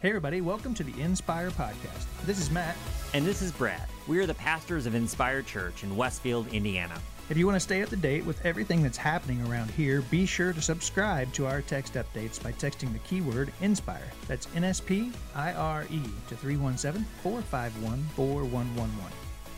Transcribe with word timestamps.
Hey, 0.00 0.10
everybody, 0.10 0.40
welcome 0.40 0.74
to 0.74 0.84
the 0.84 1.02
Inspire 1.02 1.50
Podcast. 1.50 2.06
This 2.24 2.38
is 2.38 2.52
Matt. 2.52 2.76
And 3.14 3.26
this 3.26 3.42
is 3.42 3.50
Brad. 3.50 3.88
We 4.06 4.20
are 4.20 4.26
the 4.26 4.34
pastors 4.34 4.86
of 4.86 4.94
Inspire 4.94 5.42
Church 5.42 5.82
in 5.82 5.96
Westfield, 5.96 6.46
Indiana. 6.54 6.94
If 7.30 7.36
you 7.36 7.46
want 7.46 7.56
to 7.56 7.60
stay 7.60 7.82
up 7.82 7.88
to 7.88 7.96
date 7.96 8.24
with 8.24 8.46
everything 8.46 8.80
that's 8.80 8.96
happening 8.96 9.44
around 9.44 9.72
here, 9.72 10.02
be 10.02 10.24
sure 10.24 10.52
to 10.52 10.62
subscribe 10.62 11.32
to 11.32 11.46
our 11.46 11.62
text 11.62 11.94
updates 11.94 12.40
by 12.40 12.52
texting 12.52 12.92
the 12.92 13.00
keyword 13.00 13.52
INSPIRE. 13.60 14.12
That's 14.28 14.46
N 14.54 14.62
S 14.62 14.78
P 14.78 15.10
I 15.34 15.52
R 15.54 15.84
E 15.90 16.00
to 16.28 16.36
317 16.36 17.04
451 17.24 18.00
4111. 18.14 18.94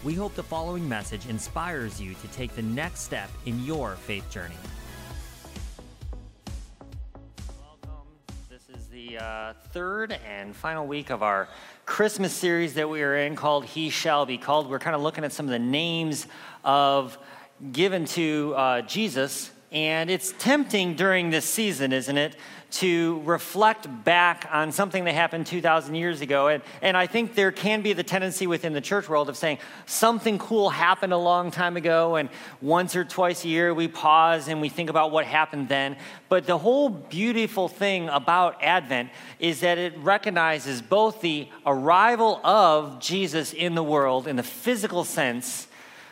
We 0.04 0.14
hope 0.14 0.34
the 0.36 0.42
following 0.42 0.88
message 0.88 1.26
inspires 1.26 2.00
you 2.00 2.14
to 2.14 2.28
take 2.28 2.56
the 2.56 2.62
next 2.62 3.00
step 3.00 3.28
in 3.44 3.62
your 3.62 3.96
faith 3.96 4.30
journey. 4.30 4.54
Uh, 9.20 9.52
third 9.72 10.18
and 10.26 10.56
final 10.56 10.86
week 10.86 11.10
of 11.10 11.22
our 11.22 11.48
Christmas 11.84 12.32
series 12.32 12.74
that 12.74 12.88
we 12.88 13.02
are 13.02 13.16
in 13.16 13.36
called 13.36 13.66
He 13.66 13.90
Shall 13.90 14.24
Be 14.24 14.38
Called. 14.38 14.70
We're 14.70 14.78
kind 14.78 14.96
of 14.96 15.02
looking 15.02 15.24
at 15.24 15.32
some 15.32 15.44
of 15.46 15.50
the 15.50 15.58
names 15.58 16.26
of 16.64 17.18
given 17.72 18.06
to 18.06 18.54
uh, 18.56 18.80
Jesus, 18.82 19.50
and 19.70 20.10
it's 20.10 20.32
tempting 20.38 20.94
during 20.94 21.28
this 21.30 21.44
season, 21.44 21.92
isn't 21.92 22.16
it, 22.16 22.36
to 22.70 23.20
reflect 23.24 23.88
back 24.04 24.48
on 24.52 24.72
something 24.72 25.04
that 25.04 25.14
happened 25.14 25.46
2,000 25.46 25.94
years 25.94 26.20
ago. 26.20 26.48
And, 26.48 26.62
and 26.82 26.96
I 26.96 27.06
think 27.06 27.34
there 27.34 27.52
can 27.52 27.82
be 27.82 27.92
the 27.92 28.02
tendency 28.02 28.46
within 28.46 28.72
the 28.72 28.80
church 28.80 29.08
world 29.08 29.28
of 29.28 29.36
saying 29.36 29.58
something 29.86 30.38
cool 30.38 30.70
happened 30.70 31.12
a 31.12 31.18
long 31.18 31.50
time 31.50 31.76
ago, 31.76 32.16
and 32.16 32.28
once 32.60 32.94
or 32.94 33.04
twice 33.04 33.44
a 33.44 33.48
year 33.48 33.74
we 33.74 33.88
pause 33.88 34.48
and 34.48 34.60
we 34.60 34.68
think 34.68 34.90
about 34.90 35.10
what 35.10 35.24
happened 35.24 35.68
then. 35.68 35.96
But 36.28 36.46
the 36.46 36.58
whole 36.58 36.88
beautiful 36.88 37.68
thing 37.68 38.08
about 38.08 38.62
Advent 38.62 39.10
is 39.38 39.60
that 39.60 39.78
it 39.78 39.96
recognizes 39.98 40.80
both 40.80 41.20
the 41.20 41.48
arrival 41.66 42.40
of 42.44 43.00
Jesus 43.00 43.52
in 43.52 43.74
the 43.74 43.82
world 43.82 44.28
in 44.28 44.36
the 44.36 44.42
physical 44.42 45.04
sense 45.04 45.66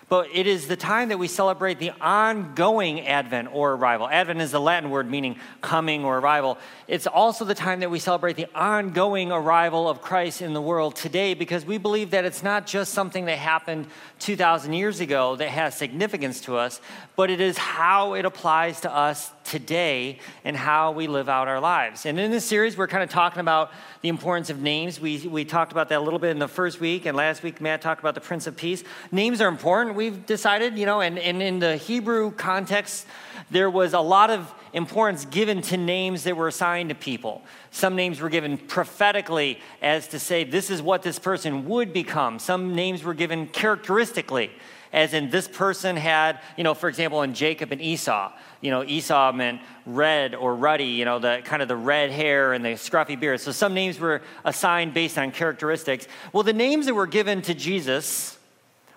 but 0.09 0.29
it 0.33 0.47
is 0.47 0.69
the 0.69 0.77
time 0.77 1.11
that 1.11 1.19
we 1.19 1.29
celebrate 1.29 1.79
the 1.79 1.93
ongoing 2.01 3.07
Advent 3.07 3.49
or 3.53 3.73
arrival. 3.75 4.09
Advent 4.09 4.41
is 4.41 4.51
the 4.51 4.61
Latin 4.61 4.91
word 4.91 5.11
meaning 5.11 5.37
coming 5.61 6.05
or 6.05 6.19
arrival. 6.19 6.59
It's 6.87 7.07
also 7.07 7.45
the 7.45 7.55
time 7.55 7.81
that 7.81 7.91
we 7.91 7.99
celebrate 7.99 8.37
the 8.37 8.47
ongoing 8.55 9.31
arrival 9.31 9.89
of 9.89 10.01
Christ 10.01 10.41
in 10.41 10.55
the 10.55 10.63
world 10.63 10.97
today 10.97 11.35
because 11.35 11.65
we 11.67 11.77
believe 11.77 12.11
that 12.13 12.25
it's 12.25 12.43
not 12.43 12.67
just 12.67 12.95
something 12.95 13.27
that 13.27 13.39
happened 13.39 13.87
2,000 14.21 14.73
years 14.73 15.01
ago 15.01 15.37
that 15.37 15.49
has 15.49 15.77
significance 15.77 16.41
to 16.43 16.57
us, 16.57 16.81
but 17.15 17.31
it 17.31 17.41
is 17.41 17.59
how 17.59 18.15
it 18.15 18.25
applies 18.25 18.81
to 18.81 18.95
us 18.95 19.31
today 19.49 20.19
and 20.45 20.57
how 20.57 20.93
we 20.93 21.07
live 21.07 21.29
out 21.29 21.49
our 21.49 21.59
lives. 21.59 22.07
And 22.07 22.21
in 22.21 22.31
this 22.31 22.45
series, 22.45 22.77
we're 22.77 22.87
kind 22.87 23.03
of 23.03 23.11
talking 23.11 23.41
about 23.41 23.71
the 24.03 24.11
importance 24.11 24.51
of 24.51 24.61
names. 24.61 25.01
We, 25.01 25.27
we 25.27 25.45
talked 25.45 25.73
about 25.73 25.89
that 25.89 25.99
a 25.99 26.01
little 26.01 26.19
bit 26.19 26.31
in 26.31 26.39
the 26.39 26.49
first 26.49 26.81
week, 26.81 27.07
and 27.07 27.17
last 27.17 27.43
week, 27.43 27.61
Matt 27.61 27.81
talked 27.81 28.01
about 28.01 28.15
the 28.15 28.21
Prince 28.21 28.47
of 28.47 28.57
Peace. 28.57 28.85
Names 29.11 29.41
are 29.41 29.49
important, 29.49 29.97
we've 29.97 30.27
decided, 30.27 30.79
you 30.79 30.87
know, 30.87 31.01
and, 31.01 31.19
and 31.19 31.43
in 31.43 31.59
the 31.59 31.77
Hebrew 31.77 32.31
context, 32.33 33.07
there 33.51 33.71
was 33.71 33.95
a 33.95 34.01
lot 34.01 34.31
of 34.31 34.53
importance 34.75 35.25
given 35.25 35.63
to 35.63 35.79
names 35.79 36.25
that 36.25 36.37
were 36.37 36.49
assigned 36.49 36.91
to 36.91 36.95
people. 36.95 37.43
Some 37.71 37.97
names 37.97 38.21
were 38.21 38.29
given 38.29 38.59
prophetically 38.59 39.59
as 39.81 40.09
to 40.09 40.19
say, 40.19 40.45
this 40.45 40.69
is 40.69 40.83
what 40.83 41.03
this 41.03 41.19
person 41.19 41.67
would 41.67 41.93
become. 41.93 42.39
Some 42.39 42.75
names 42.75 43.03
were 43.03 43.15
given 43.15 43.47
characteristically 43.47 44.51
as 44.93 45.13
in 45.13 45.31
this 45.31 45.49
person 45.49 45.97
had, 45.97 46.41
you 46.57 46.65
know, 46.65 46.75
for 46.75 46.89
example, 46.89 47.23
in 47.23 47.35
Jacob 47.35 47.73
and 47.73 47.81
Esau, 47.81 48.33
you 48.61 48.71
know, 48.71 48.83
Esau 48.85 49.33
meant 49.33 49.61
red 49.87 50.35
or 50.35 50.55
ruddy, 50.55 50.85
you 50.85 51.05
know, 51.05 51.19
the 51.19 51.43
kind 51.45 51.63
of 51.63 51.69
the 51.69 51.77
red 51.77 52.11
hair 52.11 52.53
and 52.53 52.65
the 52.65 52.71
scruffy 52.71 53.19
beard. 53.19 53.41
So 53.41 53.53
some 53.53 53.75
names 53.75 53.99
were 53.99 54.23
assigned 54.45 54.95
based 54.95 55.17
on 55.17 55.31
characteristics. 55.31 56.09
Well, 56.33 56.43
the 56.43 56.53
names 56.53 56.87
that 56.87 56.95
were 56.95 57.07
given 57.07 57.43
to 57.43 57.55
Jesus, 57.55 58.39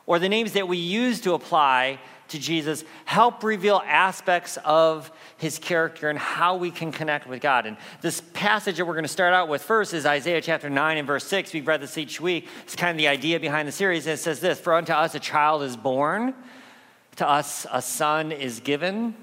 or 0.06 0.20
the 0.20 0.30
names 0.30 0.54
that 0.54 0.68
we 0.68 0.78
use 0.78 1.22
to 1.22 1.34
apply 1.34 2.00
to 2.32 2.40
Jesus 2.40 2.84
help 3.06 3.44
reveal 3.44 3.82
aspects 3.86 4.58
of 4.64 5.12
his 5.38 5.60
character 5.60 6.10
and 6.10 6.18
how 6.18 6.56
we 6.58 6.72
can 6.72 6.92
connect 6.92 7.28
with 7.28 7.42
God. 7.42 7.66
And 7.66 7.78
this 8.02 8.22
passage 8.34 8.78
that 8.78 8.86
we're 8.86 8.94
going 8.94 9.04
to 9.04 9.10
start 9.10 9.34
out 9.34 9.48
with 9.48 9.62
first 9.62 9.94
is 9.94 10.06
Isaiah 10.06 10.42
chapter 10.42 10.70
9 10.70 10.98
and 10.98 11.08
verse 11.08 11.26
6. 11.26 11.54
We've 11.54 11.68
read 11.68 11.82
this 11.82 11.98
each 11.98 12.20
week. 12.20 12.48
It's 12.64 12.76
kind 12.76 12.92
of 12.92 12.98
the 12.98 13.08
idea 13.08 13.40
behind 13.40 13.68
the 13.68 13.74
series. 13.74 14.08
And 14.08 14.14
it 14.14 14.18
says 14.18 14.40
this 14.40 14.60
For 14.60 14.74
unto 14.74 14.94
us 14.94 15.14
a 15.14 15.20
child 15.20 15.62
is 15.64 15.76
born, 15.76 16.34
to 17.18 17.28
us 17.28 17.68
a 17.72 17.82
son 17.82 18.32
is 18.32 18.60
given. 18.60 19.14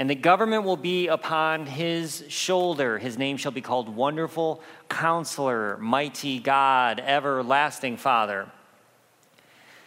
And 0.00 0.08
the 0.08 0.14
government 0.14 0.64
will 0.64 0.78
be 0.78 1.08
upon 1.08 1.66
his 1.66 2.24
shoulder. 2.28 2.96
His 2.96 3.18
name 3.18 3.36
shall 3.36 3.52
be 3.52 3.60
called 3.60 3.86
Wonderful 3.94 4.62
Counselor, 4.88 5.76
Mighty 5.76 6.38
God, 6.38 7.00
Everlasting 7.00 7.98
Father. 7.98 8.50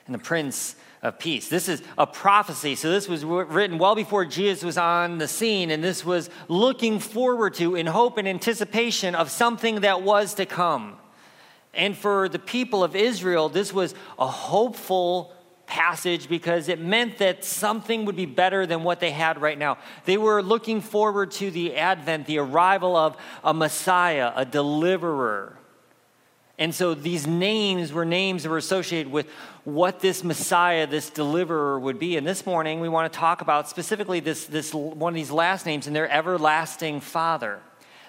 And 0.06 0.14
the 0.14 0.20
Prince 0.20 0.76
of 1.02 1.18
peace. 1.18 1.50
This 1.50 1.68
is 1.68 1.82
a 1.98 2.06
prophecy. 2.06 2.76
So, 2.76 2.92
this 2.92 3.10
was 3.10 3.26
written 3.26 3.80
well 3.80 3.96
before 3.96 4.24
Jesus 4.24 4.64
was 4.64 4.78
on 4.78 5.18
the 5.18 5.28
scene, 5.28 5.72
and 5.72 5.84
this 5.84 6.06
was 6.06 6.30
looking 6.48 7.00
forward 7.00 7.56
to 7.56 7.74
in 7.74 7.88
hope 7.88 8.20
and 8.20 8.28
anticipation 8.28 9.16
of 9.16 9.32
something 9.32 9.82
that 9.82 10.04
was 10.04 10.36
to 10.36 10.46
come. 10.46 10.98
And 11.74 11.98
for 11.98 12.30
the 12.30 12.38
people 12.38 12.84
of 12.84 12.96
Israel, 12.96 13.50
this 13.50 13.74
was 13.74 13.96
a 14.20 14.28
hopeful 14.28 15.34
passage 15.66 16.30
because 16.30 16.70
it 16.70 16.80
meant 16.80 17.18
that 17.18 17.44
something 17.44 18.06
would 18.06 18.16
be 18.16 18.26
better 18.26 18.66
than 18.66 18.84
what 18.84 19.00
they 19.00 19.12
had 19.12 19.42
right 19.42 19.58
now. 19.58 19.78
They 20.06 20.18
were 20.18 20.42
looking 20.42 20.82
forward 20.82 21.32
to 21.32 21.52
the 21.52 21.76
advent, 21.76 22.26
the 22.28 22.40
arrival 22.40 22.96
of 22.96 23.18
a 23.44 23.54
Messiah, 23.54 24.32
a 24.36 24.46
deliverer. 24.46 25.58
And 26.60 26.74
so 26.74 26.94
these 26.94 27.26
names 27.26 27.92
were 27.92 28.06
names 28.06 28.44
that 28.44 28.50
were 28.50 28.58
associated 28.58 29.12
with 29.12 29.28
what 29.64 30.00
this 30.00 30.24
Messiah, 30.24 30.86
this 30.86 31.10
deliverer 31.10 31.80
would 31.80 31.98
be. 31.98 32.16
And 32.16 32.28
this 32.28 32.46
morning 32.46 32.80
we 32.80 32.90
want 32.90 33.12
to 33.12 33.18
talk 33.18 33.42
about 33.42 33.68
specifically 33.70 34.20
this, 34.20 34.46
this 34.46 34.74
one 34.74 35.14
of 35.14 35.16
these 35.16 35.32
last 35.32 35.66
names 35.66 35.88
and 35.88 35.96
their 35.96 36.10
everlasting 36.10 37.00
father. 37.00 37.60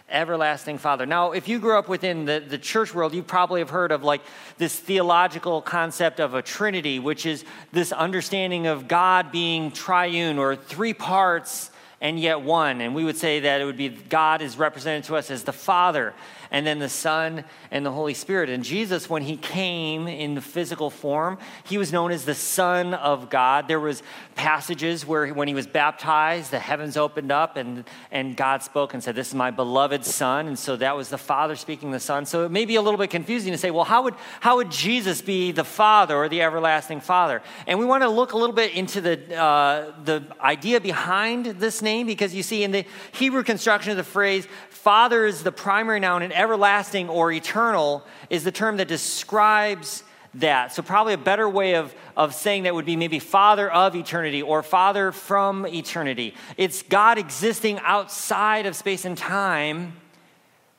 Everlasting 0.09 0.79
Father. 0.79 1.07
Now, 1.07 1.33
if 1.33 1.49
you 1.49 1.59
grew 1.59 1.79
up 1.79 1.89
within 1.89 2.27
the, 2.27 2.45
the 2.47 2.59
church 2.59 2.95
world, 2.95 3.15
you 3.15 3.23
probably 3.23 3.61
have 3.61 3.71
heard 3.71 3.91
of 3.91 4.05
like 4.05 4.21
this 4.59 4.79
theological 4.79 5.63
concept 5.63 6.21
of 6.21 6.35
a 6.35 6.43
Trinity, 6.43 6.99
which 6.99 7.25
is 7.25 7.45
this 7.73 7.91
understanding 7.91 8.67
of 8.67 8.87
God 8.87 9.33
being 9.33 9.71
triune 9.71 10.39
or 10.39 10.57
three 10.57 10.93
parts 10.93 11.71
and 12.03 12.21
yet 12.21 12.43
one. 12.43 12.83
And 12.83 12.95
we 12.95 13.03
would 13.03 13.17
say 13.17 13.41
that 13.41 13.63
it 13.63 13.65
would 13.65 13.79
be 13.79 13.89
God 13.89 14.43
is 14.43 14.59
represented 14.59 15.05
to 15.05 15.17
us 15.17 15.31
as 15.31 15.43
the 15.45 15.55
Father 15.55 16.13
and 16.55 16.65
then 16.65 16.79
the 16.79 16.89
Son 16.89 17.43
and 17.73 17.85
the 17.85 17.91
Holy 17.91 18.15
Spirit. 18.15 18.49
And 18.49 18.63
Jesus, 18.63 19.11
when 19.11 19.23
he 19.23 19.37
came 19.37 20.07
in 20.07 20.37
the 20.37 20.41
physical 20.41 20.89
form, 20.89 21.37
he 21.65 21.79
was 21.79 21.93
known 21.93 22.13
as 22.13 22.25
the 22.25 22.35
Son 22.35 22.95
of 22.95 23.29
God. 23.29 23.67
There 23.67 23.81
was 23.81 24.05
passages 24.37 25.05
where 25.05 25.35
when 25.35 25.49
he 25.49 25.55
was 25.55 25.67
baptized, 25.67 26.53
the 26.53 26.61
heavens 26.61 26.97
opened 26.97 27.33
up 27.33 27.57
and, 27.57 27.83
and 28.13 28.37
God 28.37 28.63
spoke 28.63 28.95
and 28.95 29.03
said, 29.03 29.17
This 29.17 29.31
is 29.31 29.35
my 29.35 29.51
beloved 29.51 30.05
Son. 30.05 30.47
And 30.47 30.57
so 30.57 30.77
that 30.77 30.97
was 30.97 31.09
the 31.09 31.19
Father 31.19 31.57
speaking 31.57 31.91
the 31.91 31.99
Son. 31.99 32.25
So 32.25 32.45
it 32.45 32.53
may 32.53 32.67
be 32.67 32.77
a 32.77 32.83
little 32.83 32.99
bit 32.99 33.11
confusing 33.11 33.51
to 33.51 33.59
say, 33.59 33.73
well, 33.73 33.83
how 33.83 34.05
would, 34.05 34.15
how 34.39 34.59
would 34.59 34.71
Jesus 34.71 35.21
be 35.23 35.51
the 35.51 35.65
Father 35.65 36.17
or 36.17 36.29
the 36.29 36.41
everlasting 36.41 37.01
Father? 37.01 37.43
And 37.67 37.81
we 37.81 37.85
want 37.85 38.05
to 38.05 38.09
look 38.09 38.33
a 38.33 38.37
little 38.37 38.55
bit 38.55 38.75
into 38.75 39.01
the, 39.01 39.37
uh, 39.37 39.93
the 40.05 40.23
idea 40.41 40.81
behind 40.81 41.47
this 41.47 41.83
name 41.83 42.07
because 42.07 42.33
you 42.33 42.45
see 42.45 42.63
in 42.63 42.71
the 42.71 42.85
Hebrew 43.11 43.43
construction 43.43 43.91
of 43.91 43.97
the 43.97 44.05
phrase, 44.05 44.47
Father 44.85 45.25
is 45.25 45.43
the 45.43 45.51
primary 45.51 45.99
noun, 45.99 46.21
and 46.21 46.31
everlasting 46.45 47.09
or 47.09 47.33
eternal 47.33 48.05
is 48.31 48.45
the 48.45 48.53
term 48.53 48.77
that 48.77 48.87
describes 48.87 50.05
that. 50.35 50.73
So, 50.73 50.83
probably 50.83 51.15
a 51.15 51.19
better 51.19 51.49
way 51.49 51.75
of, 51.75 51.95
of 52.17 52.35
saying 52.35 52.65
that 52.65 52.75
would 52.75 52.85
be 52.85 52.97
maybe 52.97 53.19
Father 53.19 53.71
of 53.71 53.97
eternity 53.97 54.43
or 54.43 54.63
Father 54.63 55.13
from 55.13 55.67
eternity. 55.67 56.35
It's 56.57 56.83
God 56.83 57.19
existing 57.19 57.81
outside 57.81 58.67
of 58.67 58.77
space 58.77 59.05
and 59.05 59.19
time 59.19 59.95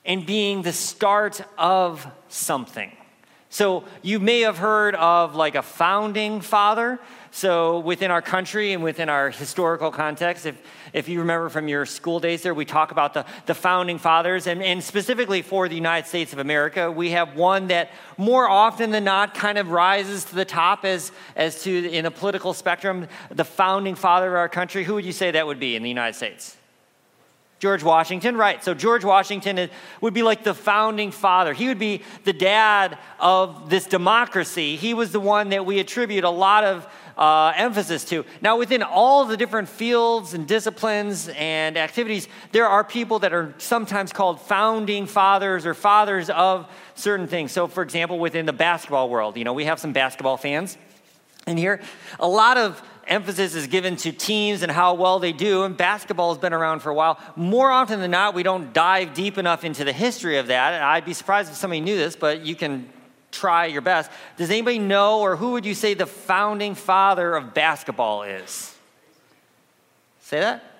and 0.04 0.24
being 0.24 0.62
the 0.62 0.72
start 0.72 1.42
of 1.58 2.06
something. 2.28 2.95
So, 3.56 3.84
you 4.02 4.20
may 4.20 4.40
have 4.40 4.58
heard 4.58 4.94
of 4.96 5.34
like 5.34 5.54
a 5.54 5.62
founding 5.62 6.42
father. 6.42 6.98
So, 7.30 7.78
within 7.78 8.10
our 8.10 8.20
country 8.20 8.74
and 8.74 8.82
within 8.82 9.08
our 9.08 9.30
historical 9.30 9.90
context, 9.90 10.44
if, 10.44 10.60
if 10.92 11.08
you 11.08 11.20
remember 11.20 11.48
from 11.48 11.66
your 11.66 11.86
school 11.86 12.20
days 12.20 12.42
there, 12.42 12.52
we 12.52 12.66
talk 12.66 12.90
about 12.90 13.14
the, 13.14 13.24
the 13.46 13.54
founding 13.54 13.96
fathers. 13.96 14.46
And, 14.46 14.62
and 14.62 14.84
specifically 14.84 15.40
for 15.40 15.70
the 15.70 15.74
United 15.74 16.06
States 16.06 16.34
of 16.34 16.38
America, 16.38 16.92
we 16.92 17.12
have 17.12 17.34
one 17.34 17.68
that 17.68 17.92
more 18.18 18.46
often 18.46 18.90
than 18.90 19.04
not 19.04 19.32
kind 19.32 19.56
of 19.56 19.70
rises 19.70 20.26
to 20.26 20.34
the 20.34 20.44
top 20.44 20.84
as, 20.84 21.10
as 21.34 21.62
to 21.62 21.90
in 21.90 22.04
a 22.04 22.10
political 22.10 22.52
spectrum, 22.52 23.08
the 23.30 23.42
founding 23.42 23.94
father 23.94 24.28
of 24.28 24.34
our 24.34 24.50
country. 24.50 24.84
Who 24.84 24.92
would 24.96 25.06
you 25.06 25.12
say 25.12 25.30
that 25.30 25.46
would 25.46 25.58
be 25.58 25.76
in 25.76 25.82
the 25.82 25.88
United 25.88 26.14
States? 26.14 26.58
George 27.58 27.82
Washington, 27.82 28.36
right. 28.36 28.62
So 28.62 28.74
George 28.74 29.04
Washington 29.04 29.70
would 30.02 30.12
be 30.12 30.22
like 30.22 30.44
the 30.44 30.52
founding 30.52 31.10
father. 31.10 31.54
He 31.54 31.68
would 31.68 31.78
be 31.78 32.02
the 32.24 32.34
dad 32.34 32.98
of 33.18 33.70
this 33.70 33.86
democracy. 33.86 34.76
He 34.76 34.92
was 34.92 35.10
the 35.10 35.20
one 35.20 35.48
that 35.50 35.64
we 35.64 35.78
attribute 35.78 36.24
a 36.24 36.30
lot 36.30 36.64
of 36.64 36.86
uh, 37.16 37.54
emphasis 37.56 38.04
to. 38.04 38.26
Now, 38.42 38.58
within 38.58 38.82
all 38.82 39.24
the 39.24 39.38
different 39.38 39.70
fields 39.70 40.34
and 40.34 40.46
disciplines 40.46 41.28
and 41.28 41.78
activities, 41.78 42.28
there 42.52 42.66
are 42.66 42.84
people 42.84 43.20
that 43.20 43.32
are 43.32 43.54
sometimes 43.56 44.12
called 44.12 44.38
founding 44.40 45.06
fathers 45.06 45.64
or 45.64 45.72
fathers 45.72 46.28
of 46.28 46.70
certain 46.94 47.26
things. 47.26 47.52
So, 47.52 47.68
for 47.68 47.82
example, 47.82 48.18
within 48.18 48.44
the 48.44 48.52
basketball 48.52 49.08
world, 49.08 49.38
you 49.38 49.44
know, 49.44 49.54
we 49.54 49.64
have 49.64 49.80
some 49.80 49.94
basketball 49.94 50.36
fans 50.36 50.76
in 51.46 51.56
here. 51.56 51.80
A 52.20 52.28
lot 52.28 52.58
of 52.58 52.82
emphasis 53.06 53.54
is 53.54 53.66
given 53.66 53.96
to 53.96 54.12
teams 54.12 54.62
and 54.62 54.70
how 54.70 54.94
well 54.94 55.18
they 55.18 55.32
do, 55.32 55.64
and 55.64 55.76
basketball 55.76 56.30
has 56.32 56.38
been 56.38 56.52
around 56.52 56.80
for 56.80 56.90
a 56.90 56.94
while. 56.94 57.18
More 57.36 57.70
often 57.70 58.00
than 58.00 58.10
not, 58.10 58.34
we 58.34 58.42
don't 58.42 58.72
dive 58.72 59.14
deep 59.14 59.38
enough 59.38 59.64
into 59.64 59.84
the 59.84 59.92
history 59.92 60.38
of 60.38 60.48
that. 60.48 60.74
And 60.74 60.84
I'd 60.84 61.04
be 61.04 61.12
surprised 61.12 61.50
if 61.50 61.56
somebody 61.56 61.80
knew 61.80 61.96
this, 61.96 62.16
but 62.16 62.44
you 62.44 62.54
can 62.54 62.88
try 63.32 63.66
your 63.66 63.82
best. 63.82 64.10
Does 64.36 64.50
anybody 64.50 64.78
know, 64.78 65.20
or 65.20 65.36
who 65.36 65.52
would 65.52 65.64
you 65.64 65.74
say 65.74 65.94
the 65.94 66.06
founding 66.06 66.74
father 66.74 67.34
of 67.34 67.54
basketball 67.54 68.22
is? 68.22 68.74
Say 70.22 70.40
that? 70.40 70.75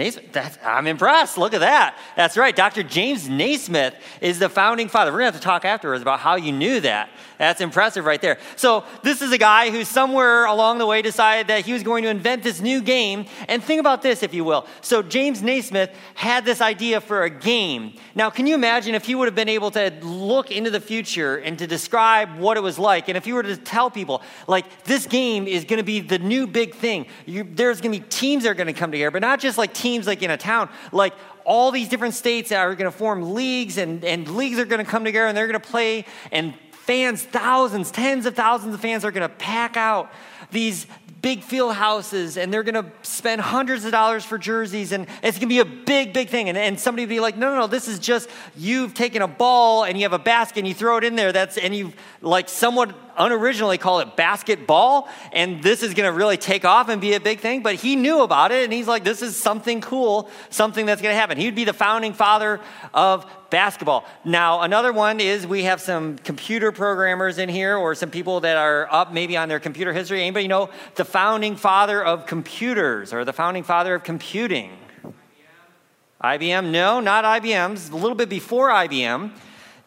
Naismith, 0.00 0.32
that's, 0.32 0.58
I'm 0.64 0.86
impressed. 0.86 1.36
Look 1.36 1.52
at 1.52 1.60
that. 1.60 1.98
That's 2.16 2.38
right. 2.38 2.56
Dr. 2.56 2.82
James 2.82 3.28
Naismith 3.28 3.94
is 4.22 4.38
the 4.38 4.48
founding 4.48 4.88
father. 4.88 5.12
We're 5.12 5.18
going 5.18 5.32
to 5.32 5.34
have 5.34 5.40
to 5.42 5.44
talk 5.44 5.66
afterwards 5.66 6.00
about 6.00 6.20
how 6.20 6.36
you 6.36 6.52
knew 6.52 6.80
that. 6.80 7.10
That's 7.36 7.60
impressive 7.60 8.04
right 8.04 8.20
there. 8.20 8.38
So, 8.56 8.84
this 9.02 9.22
is 9.22 9.32
a 9.32 9.38
guy 9.38 9.70
who 9.70 9.84
somewhere 9.84 10.44
along 10.44 10.76
the 10.78 10.86
way 10.86 11.00
decided 11.00 11.46
that 11.46 11.64
he 11.64 11.72
was 11.72 11.82
going 11.82 12.02
to 12.02 12.10
invent 12.10 12.42
this 12.42 12.60
new 12.60 12.82
game. 12.82 13.24
And 13.48 13.64
think 13.64 13.80
about 13.80 14.02
this, 14.02 14.22
if 14.22 14.34
you 14.34 14.44
will. 14.44 14.66
So, 14.82 15.02
James 15.02 15.42
Naismith 15.42 15.90
had 16.14 16.44
this 16.44 16.60
idea 16.60 17.00
for 17.00 17.22
a 17.22 17.30
game. 17.30 17.94
Now, 18.14 18.28
can 18.28 18.46
you 18.46 18.54
imagine 18.54 18.94
if 18.94 19.06
he 19.06 19.14
would 19.14 19.26
have 19.26 19.34
been 19.34 19.48
able 19.48 19.70
to 19.72 19.90
look 20.02 20.50
into 20.50 20.70
the 20.70 20.80
future 20.80 21.36
and 21.36 21.58
to 21.58 21.66
describe 21.66 22.38
what 22.38 22.58
it 22.58 22.62
was 22.62 22.78
like? 22.78 23.08
And 23.08 23.16
if 23.16 23.26
you 23.26 23.34
were 23.34 23.42
to 23.42 23.56
tell 23.56 23.90
people, 23.90 24.22
like, 24.46 24.84
this 24.84 25.06
game 25.06 25.46
is 25.46 25.64
going 25.64 25.78
to 25.78 25.82
be 25.82 26.00
the 26.00 26.18
new 26.18 26.46
big 26.46 26.74
thing, 26.74 27.06
you, 27.24 27.44
there's 27.44 27.80
going 27.80 27.92
to 27.92 28.00
be 28.00 28.06
teams 28.08 28.44
that 28.44 28.50
are 28.50 28.54
going 28.54 28.66
to 28.66 28.72
come 28.72 28.92
together, 28.92 29.10
but 29.10 29.22
not 29.22 29.40
just 29.40 29.56
like 29.56 29.72
teams 29.72 29.89
like 30.06 30.22
in 30.22 30.30
a 30.30 30.36
town, 30.36 30.68
like 30.92 31.14
all 31.44 31.70
these 31.70 31.88
different 31.88 32.14
states 32.14 32.52
are 32.52 32.74
going 32.74 32.90
to 32.90 32.96
form 32.96 33.34
leagues 33.34 33.78
and, 33.78 34.04
and 34.04 34.28
leagues 34.36 34.58
are 34.58 34.64
going 34.64 34.84
to 34.84 34.90
come 34.90 35.04
together 35.04 35.26
and 35.26 35.36
they're 35.36 35.46
going 35.46 35.60
to 35.60 35.68
play 35.68 36.04
and 36.30 36.54
fans, 36.72 37.22
thousands, 37.22 37.90
tens 37.90 38.26
of 38.26 38.34
thousands 38.34 38.74
of 38.74 38.80
fans 38.80 39.04
are 39.04 39.12
going 39.12 39.28
to 39.28 39.34
pack 39.36 39.76
out 39.76 40.10
these 40.50 40.86
big 41.22 41.42
field 41.42 41.74
houses 41.74 42.36
and 42.36 42.52
they're 42.52 42.62
going 42.62 42.82
to 42.82 42.90
spend 43.02 43.40
hundreds 43.40 43.84
of 43.84 43.92
dollars 43.92 44.24
for 44.24 44.38
jerseys 44.38 44.92
and 44.92 45.06
it's 45.22 45.38
going 45.38 45.48
to 45.48 45.54
be 45.54 45.58
a 45.58 45.64
big, 45.64 46.12
big 46.12 46.28
thing. 46.28 46.48
And, 46.48 46.56
and 46.56 46.80
somebody 46.80 47.04
would 47.04 47.10
be 47.10 47.20
like, 47.20 47.36
no, 47.36 47.52
no, 47.52 47.60
no, 47.60 47.66
this 47.66 47.88
is 47.88 47.98
just 47.98 48.28
you've 48.56 48.94
taken 48.94 49.22
a 49.22 49.28
ball 49.28 49.84
and 49.84 49.98
you 49.98 50.04
have 50.04 50.12
a 50.12 50.18
basket 50.18 50.60
and 50.60 50.68
you 50.68 50.74
throw 50.74 50.96
it 50.96 51.04
in 51.04 51.16
there. 51.16 51.32
That's, 51.32 51.58
and 51.58 51.74
you've 51.74 51.94
like 52.22 52.48
somewhat 52.48 52.94
unoriginally 53.20 53.78
call 53.78 54.00
it 54.00 54.16
basketball. 54.16 55.08
And 55.32 55.62
this 55.62 55.82
is 55.82 55.92
going 55.94 56.10
to 56.10 56.16
really 56.16 56.38
take 56.38 56.64
off 56.64 56.88
and 56.88 57.00
be 57.00 57.12
a 57.12 57.20
big 57.20 57.40
thing. 57.40 57.62
But 57.62 57.74
he 57.74 57.94
knew 57.94 58.22
about 58.22 58.50
it 58.50 58.64
and 58.64 58.72
he's 58.72 58.88
like, 58.88 59.04
this 59.04 59.20
is 59.20 59.36
something 59.36 59.80
cool, 59.80 60.30
something 60.48 60.86
that's 60.86 61.02
going 61.02 61.12
to 61.12 61.18
happen. 61.18 61.36
He'd 61.36 61.54
be 61.54 61.64
the 61.64 61.74
founding 61.74 62.14
father 62.14 62.60
of 62.94 63.30
basketball. 63.50 64.04
Now, 64.24 64.62
another 64.62 64.92
one 64.92 65.20
is 65.20 65.46
we 65.46 65.64
have 65.64 65.80
some 65.80 66.16
computer 66.18 66.72
programmers 66.72 67.38
in 67.38 67.48
here 67.48 67.76
or 67.76 67.94
some 67.94 68.10
people 68.10 68.40
that 68.40 68.56
are 68.56 68.88
up 68.90 69.12
maybe 69.12 69.36
on 69.36 69.48
their 69.48 69.60
computer 69.60 69.92
history. 69.92 70.22
Anybody 70.22 70.48
know 70.48 70.70
the 70.94 71.04
founding 71.04 71.56
father 71.56 72.02
of 72.02 72.26
computers 72.26 73.12
or 73.12 73.24
the 73.24 73.32
founding 73.32 73.64
father 73.64 73.94
of 73.94 74.02
computing? 74.02 74.70
IBM? 75.04 76.38
IBM? 76.38 76.70
No, 76.70 77.00
not 77.00 77.24
IBM's, 77.24 77.90
a 77.90 77.96
little 77.96 78.14
bit 78.16 78.30
before 78.30 78.70
IBM. 78.70 79.32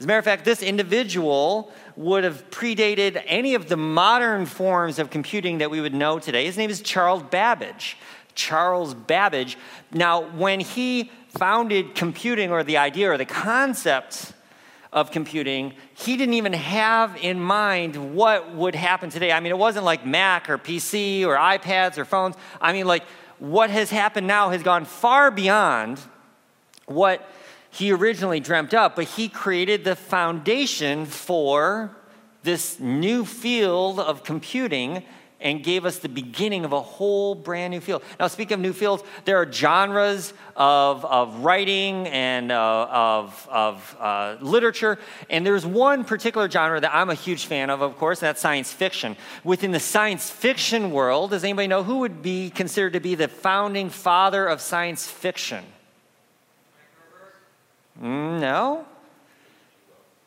As 0.04 0.06
a 0.06 0.08
matter 0.08 0.20
of 0.20 0.26
fact, 0.26 0.44
this 0.44 0.62
individual 0.62 1.72
would 1.96 2.26
have 2.26 2.50
predated 2.52 3.24
any 3.26 3.56
of 3.56 3.70
the 3.70 3.78
modern 3.78 4.46
forms 4.46 5.00
of 5.00 5.10
computing 5.10 5.60
that 5.60 5.72
we 5.72 5.80
would 5.80 5.94
know 5.94 6.20
today. 6.20 6.44
His 6.44 6.58
name 6.58 6.70
is 6.70 6.82
Charles 6.82 7.24
Babbage. 7.24 7.96
Charles 8.36 8.94
Babbage. 8.94 9.58
Now, 9.94 10.24
when 10.32 10.60
he 10.60 11.10
founded 11.30 11.96
computing 11.96 12.52
or 12.52 12.66
the 12.66 12.76
idea 12.76 13.12
or 13.12 13.18
the 13.18 13.24
concept 13.24 14.34
of 14.92 15.10
computing, 15.10 15.72
he 15.94 16.18
didn't 16.18 16.34
even 16.34 16.52
have 16.52 17.16
in 17.22 17.40
mind 17.40 18.14
what 18.14 18.54
would 18.54 18.76
happen 18.76 19.10
today. 19.10 19.32
I 19.32 19.40
mean, 19.40 19.54
it 19.54 19.58
wasn't 19.58 19.86
like 19.86 20.06
Mac 20.06 20.50
or 20.50 20.58
PC 20.58 21.26
or 21.26 21.38
iPads 21.38 21.98
or 21.98 22.04
phones. 22.04 22.36
I 22.60 22.74
mean, 22.74 22.88
like, 22.88 23.04
what 23.40 23.70
has 23.70 23.90
happened 23.90 24.28
now 24.28 24.50
has 24.50 24.64
gone 24.64 24.84
far 24.84 25.32
beyond 25.32 26.02
what 26.88 27.26
he 27.74 27.92
originally 27.92 28.40
dreamt 28.40 28.76
up, 28.76 28.96
but 28.96 29.06
he 29.06 29.28
created 29.28 29.84
the 29.84 29.96
foundation 29.96 31.08
for 31.08 31.96
this 32.44 32.80
new 32.80 33.26
field 33.26 34.00
of 34.00 34.24
computing 34.24 35.04
and 35.42 35.64
gave 35.64 35.84
us 35.84 35.98
the 35.98 36.08
beginning 36.08 36.66
of 36.66 36.72
a 36.72 36.80
whole 36.80 37.34
brand 37.34 37.72
new 37.72 37.82
field. 37.82 38.04
Now, 38.20 38.28
speaking 38.28 38.54
of 38.54 38.60
new 38.60 38.74
fields, 38.74 39.04
there 39.26 39.38
are 39.42 39.52
genres 39.52 40.34
of, 40.56 41.04
of 41.04 41.44
writing 41.44 42.08
and 42.08 42.52
uh, 42.52 42.88
of, 42.92 43.48
of 43.52 43.98
uh, 44.00 44.38
literature, 44.40 45.00
and 45.32 45.44
there's 45.44 45.66
one 45.66 46.06
particular 46.06 46.48
genre 46.48 46.80
that 46.80 46.94
I'm 46.94 47.10
a 47.10 47.16
huge 47.16 47.48
fan 47.48 47.72
of, 47.72 47.82
of 47.82 47.98
course, 47.98 48.22
and 48.22 48.28
that's 48.28 48.40
science 48.40 48.72
fiction. 48.72 49.18
Within 49.44 49.72
the 49.72 49.80
science 49.80 50.30
fiction 50.30 50.92
world, 50.92 51.32
does 51.32 51.44
anybody 51.44 51.68
know 51.68 51.82
who 51.82 51.98
would 52.00 52.22
be 52.22 52.52
considered 52.52 52.94
to 52.94 53.00
be 53.00 53.16
the 53.16 53.28
founding 53.28 53.90
father 53.90 54.46
of 54.46 54.62
science 54.62 55.08
fiction? 55.08 55.66
Mm, 58.02 58.40
no? 58.40 58.86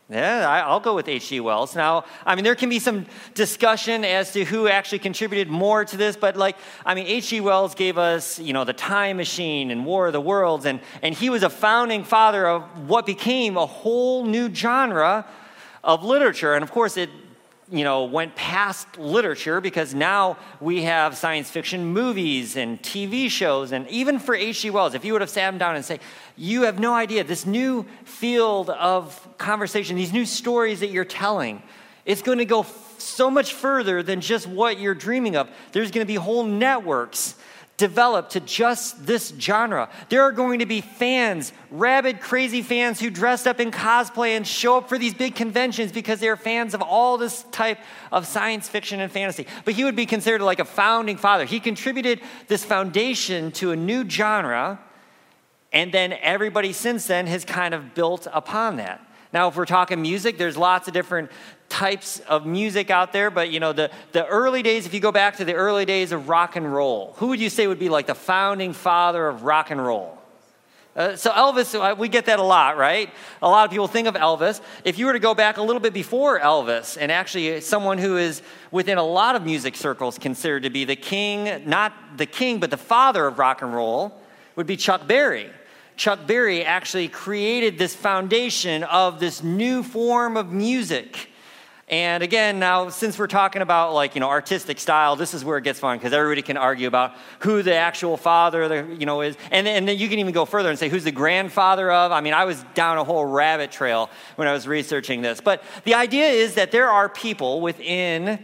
Yeah, 0.09 0.65
I'll 0.65 0.79
go 0.79 0.95
with 0.95 1.09
H.G. 1.09 1.41
Wells. 1.41 1.75
Now, 1.75 2.05
I 2.25 2.37
mean, 2.37 2.45
there 2.45 2.55
can 2.55 2.69
be 2.69 2.79
some 2.79 3.07
discussion 3.35 4.05
as 4.05 4.33
to 4.35 4.45
who 4.45 4.69
actually 4.69 5.01
contributed 5.01 5.49
more 5.49 5.85
to 5.85 5.97
this, 5.97 6.17
but 6.17 6.37
like, 6.37 6.57
I 6.85 6.95
mean, 6.95 7.09
H.G. 7.09 7.41
Wells 7.41 7.75
gave 7.75 7.99
us, 7.99 8.39
you 8.39 8.53
know, 8.53 8.63
The 8.63 8.73
Time 8.73 9.17
Machine 9.17 9.73
and 9.73 9.85
War 9.85 10.07
of 10.07 10.13
the 10.13 10.21
Worlds, 10.21 10.65
and, 10.65 10.81
and 11.03 11.13
he 11.13 11.29
was 11.29 11.43
a 11.43 11.51
founding 11.51 12.05
father 12.05 12.47
of 12.47 12.89
what 12.89 13.05
became 13.05 13.57
a 13.57 13.67
whole 13.67 14.25
new 14.25 14.55
genre 14.55 15.27
of 15.83 16.05
literature. 16.05 16.55
And 16.55 16.63
of 16.63 16.71
course, 16.71 16.97
it 16.97 17.11
you 17.71 17.83
know, 17.83 18.05
went 18.05 18.37
past 18.37 18.97
literature 18.97 19.61
because 19.61 19.93
now 19.95 20.39
we 20.61 20.83
have 20.83 21.17
science 21.17 21.51
fiction 21.51 21.85
movies 21.85 22.57
and 22.57 22.81
TV 22.81 23.29
shows. 23.29 23.73
And 23.73 23.89
even 23.89 24.19
for 24.19 24.35
H.G. 24.35 24.71
Wells, 24.71 24.95
if 24.95 25.05
you 25.05 25.13
would 25.13 25.21
have 25.21 25.31
sat 25.31 25.53
him 25.53 25.59
down 25.59 25.75
and 25.75 25.85
say, 25.85 25.99
You 26.37 26.63
have 26.63 26.79
no 26.79 26.95
idea, 26.95 27.25
this 27.25 27.45
new 27.45 27.85
field 28.05 28.71
of 28.71 29.29
conversation, 29.39 29.97
these 29.97 30.13
new 30.13 30.27
stories 30.27 30.81
that 30.81 30.91
you're 30.91 31.05
telling, 31.05 31.63
it's 32.05 32.23
going 32.23 32.39
to 32.39 32.45
go 32.45 32.65
so 32.99 33.31
much 33.31 33.53
further 33.53 34.03
than 34.03 34.21
just 34.21 34.47
what 34.47 34.79
you're 34.79 34.95
dreaming 34.95 35.37
of. 35.37 35.51
There's 35.73 35.91
going 35.91 36.05
to 36.05 36.09
be 36.09 36.15
whole 36.15 36.45
networks 36.45 37.35
developed 37.77 38.33
to 38.33 38.41
just 38.41 39.07
this 39.07 39.35
genre. 39.39 39.89
There 40.09 40.23
are 40.23 40.33
going 40.33 40.61
to 40.61 40.67
be 40.67 40.81
fans, 40.81 41.53
rabid, 41.71 42.21
crazy 42.21 42.63
fans 42.63 43.01
who 43.01 43.11
dressed 43.11 43.47
up 43.47 43.61
in 43.61 43.71
cosplay 43.71 44.37
and 44.37 44.47
show 44.47 44.79
up 44.79 44.89
for 44.89 44.99
these 44.99 45.13
big 45.13 45.35
conventions 45.35 45.93
because 45.93 46.19
they're 46.19 46.37
fans 46.37 46.73
of 46.75 46.81
all 46.81 47.19
this 47.19 47.45
type 47.53 47.79
of 48.11 48.27
science 48.27 48.69
fiction 48.69 49.01
and 49.01 49.13
fantasy. 49.13 49.47
But 49.65 49.75
he 49.75 49.85
would 49.85 49.97
be 49.97 50.07
considered 50.07 50.41
like 50.41 50.59
a 50.59 50.65
founding 50.65 51.19
father. 51.19 51.45
He 51.45 51.61
contributed 51.61 52.21
this 52.49 52.65
foundation 52.65 53.53
to 53.53 53.73
a 53.73 53.77
new 53.77 54.09
genre, 54.09 54.81
and 55.73 55.93
then 55.93 56.15
everybody 56.15 56.73
since 56.73 57.07
then 57.07 57.27
has 57.27 57.45
kind 57.45 57.75
of 57.75 57.95
built 57.95 58.27
upon 58.33 58.77
that. 58.77 59.06
Now, 59.33 59.49
if 59.49 59.57
we're 59.57 59.67
talking 59.67 60.01
music, 60.01 60.39
there's 60.39 60.57
lots 60.57 60.89
of 60.89 60.95
different 60.95 61.31
types 61.69 62.21
of 62.21 62.47
music 62.47 62.91
out 62.91 63.13
there, 63.13 63.31
but 63.31 63.51
you 63.51 63.61
know, 63.61 63.73
the, 63.73 63.91
the 64.13 64.25
early 64.27 64.63
days, 64.63 64.87
if 64.87 64.95
you 64.95 65.01
go 65.01 65.13
back 65.13 65.37
to 65.37 65.45
the 65.45 65.55
early 65.55 65.85
days 65.85 66.13
of 66.13 66.29
rock 66.29 66.57
and 66.57 66.73
roll, 66.73 67.15
who 67.17 67.29
would 67.29 67.41
you 67.41 67.51
say 67.51 67.67
would 67.67 67.79
be 67.79 67.89
like 67.89 68.07
the 68.07 68.15
founding 68.15 68.73
father 68.73 69.27
of 69.27 69.43
rock 69.43 69.71
and 69.71 69.85
roll? 69.85 70.17
Uh, 70.97 71.15
so 71.15 71.31
Elvis, 71.31 71.75
uh, 71.75 71.95
we 71.95 72.09
get 72.09 72.25
that 72.25 72.39
a 72.39 72.43
lot, 72.43 72.79
right? 72.79 73.11
A 73.43 73.49
lot 73.49 73.67
of 73.67 73.71
people 73.71 73.87
think 73.87 74.09
of 74.09 74.15
Elvis. 74.15 74.63
If 74.83 74.99
you 74.99 75.05
were 75.05 75.13
to 75.13 75.19
go 75.19 75.35
back 75.35 75.59
a 75.59 75.63
little 75.63 75.81
bit 75.81 75.93
before 75.93 76.41
Elvis, 76.41 76.97
and 76.99 77.13
actually 77.13 77.61
someone 77.61 77.99
who 77.99 78.17
is 78.17 78.41
within 78.71 78.97
a 78.97 79.03
lot 79.03 79.37
of 79.37 79.45
music 79.45 79.77
circles 79.77 80.19
considered 80.19 80.63
to 80.63 80.71
be 80.71 80.87
the 80.87 80.97
king, 80.97 81.69
not 81.69 81.93
the 82.17 82.25
king, 82.25 82.61
but 82.61 82.71
the 82.71 82.79
father 82.79 83.27
of 83.27 83.39
rock 83.39 83.61
and 83.61 83.75
roll, 83.75 84.19
would 84.55 84.67
be 84.67 84.77
Chuck 84.79 85.07
Berry. 85.07 85.51
Chuck 85.97 86.27
Berry 86.27 86.65
actually 86.65 87.09
created 87.09 87.79
this 87.79 87.95
foundation 87.95 88.85
of 88.85 89.19
this 89.19 89.43
new 89.43 89.83
form 89.83 90.37
of 90.37 90.53
music. 90.53 91.31
And 91.89 92.25
again, 92.25 92.59
now 92.59 92.89
since 92.89 93.17
we're 93.17 93.29
talking 93.29 93.63
about 93.63 93.95
like 93.95 94.17
you 94.17 94.21
know 94.21 94.29
artistic 94.29 94.81
style, 94.81 95.15
this 95.15 95.35
is 95.35 95.45
where 95.45 95.57
it 95.57 95.63
gets 95.63 95.79
fun 95.79 95.99
because 95.99 96.13
everybody 96.13 96.43
can 96.43 96.57
argue 96.57 96.89
about 96.89 97.15
who 97.41 97.63
the 97.63 97.77
actual 97.77 98.17
father 98.17 98.67
the, 98.67 98.97
you 98.99 99.07
know 99.07 99.21
is, 99.21 99.37
and 99.53 99.69
and 99.69 99.87
then 99.87 99.97
you 99.97 100.09
can 100.09 100.19
even 100.19 100.33
go 100.33 100.45
further 100.45 100.69
and 100.69 100.77
say 100.77 100.89
who's 100.89 101.05
the 101.05 101.13
grandfather 101.13 101.91
of. 101.93 102.11
I 102.11 102.23
mean, 102.23 102.35
I 102.35 102.45
was 102.45 102.61
down 102.75 102.99
a 102.99 103.05
whole 103.05 103.25
rabbit 103.25 103.71
trail 103.71 104.11
when 104.35 104.49
I 104.49 104.53
was 104.53 104.67
researching 104.67 105.23
this, 105.23 105.41
but 105.41 105.63
the 105.85 105.95
idea 105.95 106.27
is 106.27 106.55
that 106.55 106.73
there 106.73 106.91
are 106.91 107.09
people 107.09 107.61
within 107.61 108.41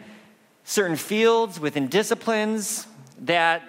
certain 0.63 0.97
fields, 0.97 1.59
within 1.59 1.89
disciplines 1.89 2.87
that 3.23 3.63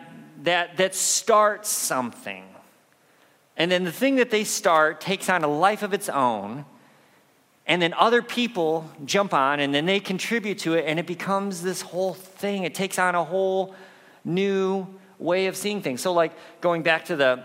that 0.43 0.77
that 0.77 0.93
start 0.93 1.65
something, 1.65 2.43
and 3.55 3.71
then 3.71 3.83
the 3.83 3.91
thing 3.91 4.15
that 4.15 4.31
they 4.31 4.43
start 4.43 4.99
takes 4.99 5.29
on 5.29 5.43
a 5.43 5.47
life 5.47 5.83
of 5.83 5.93
its 5.93 6.09
own 6.09 6.65
and 7.65 7.81
then 7.81 7.93
other 7.93 8.21
people 8.21 8.89
jump 9.05 9.33
on 9.33 9.59
and 9.59 9.73
then 9.73 9.85
they 9.85 9.99
contribute 9.99 10.59
to 10.59 10.73
it 10.73 10.85
and 10.87 10.99
it 10.99 11.07
becomes 11.07 11.61
this 11.61 11.81
whole 11.81 12.13
thing. 12.13 12.63
It 12.63 12.75
takes 12.75 12.99
on 12.99 13.15
a 13.15 13.23
whole 13.23 13.73
new 14.25 14.87
way 15.19 15.47
of 15.47 15.55
seeing 15.55 15.81
things. 15.81 16.01
So 16.01 16.13
like 16.13 16.33
going 16.61 16.81
back 16.83 17.05
to 17.05 17.15
the 17.15 17.43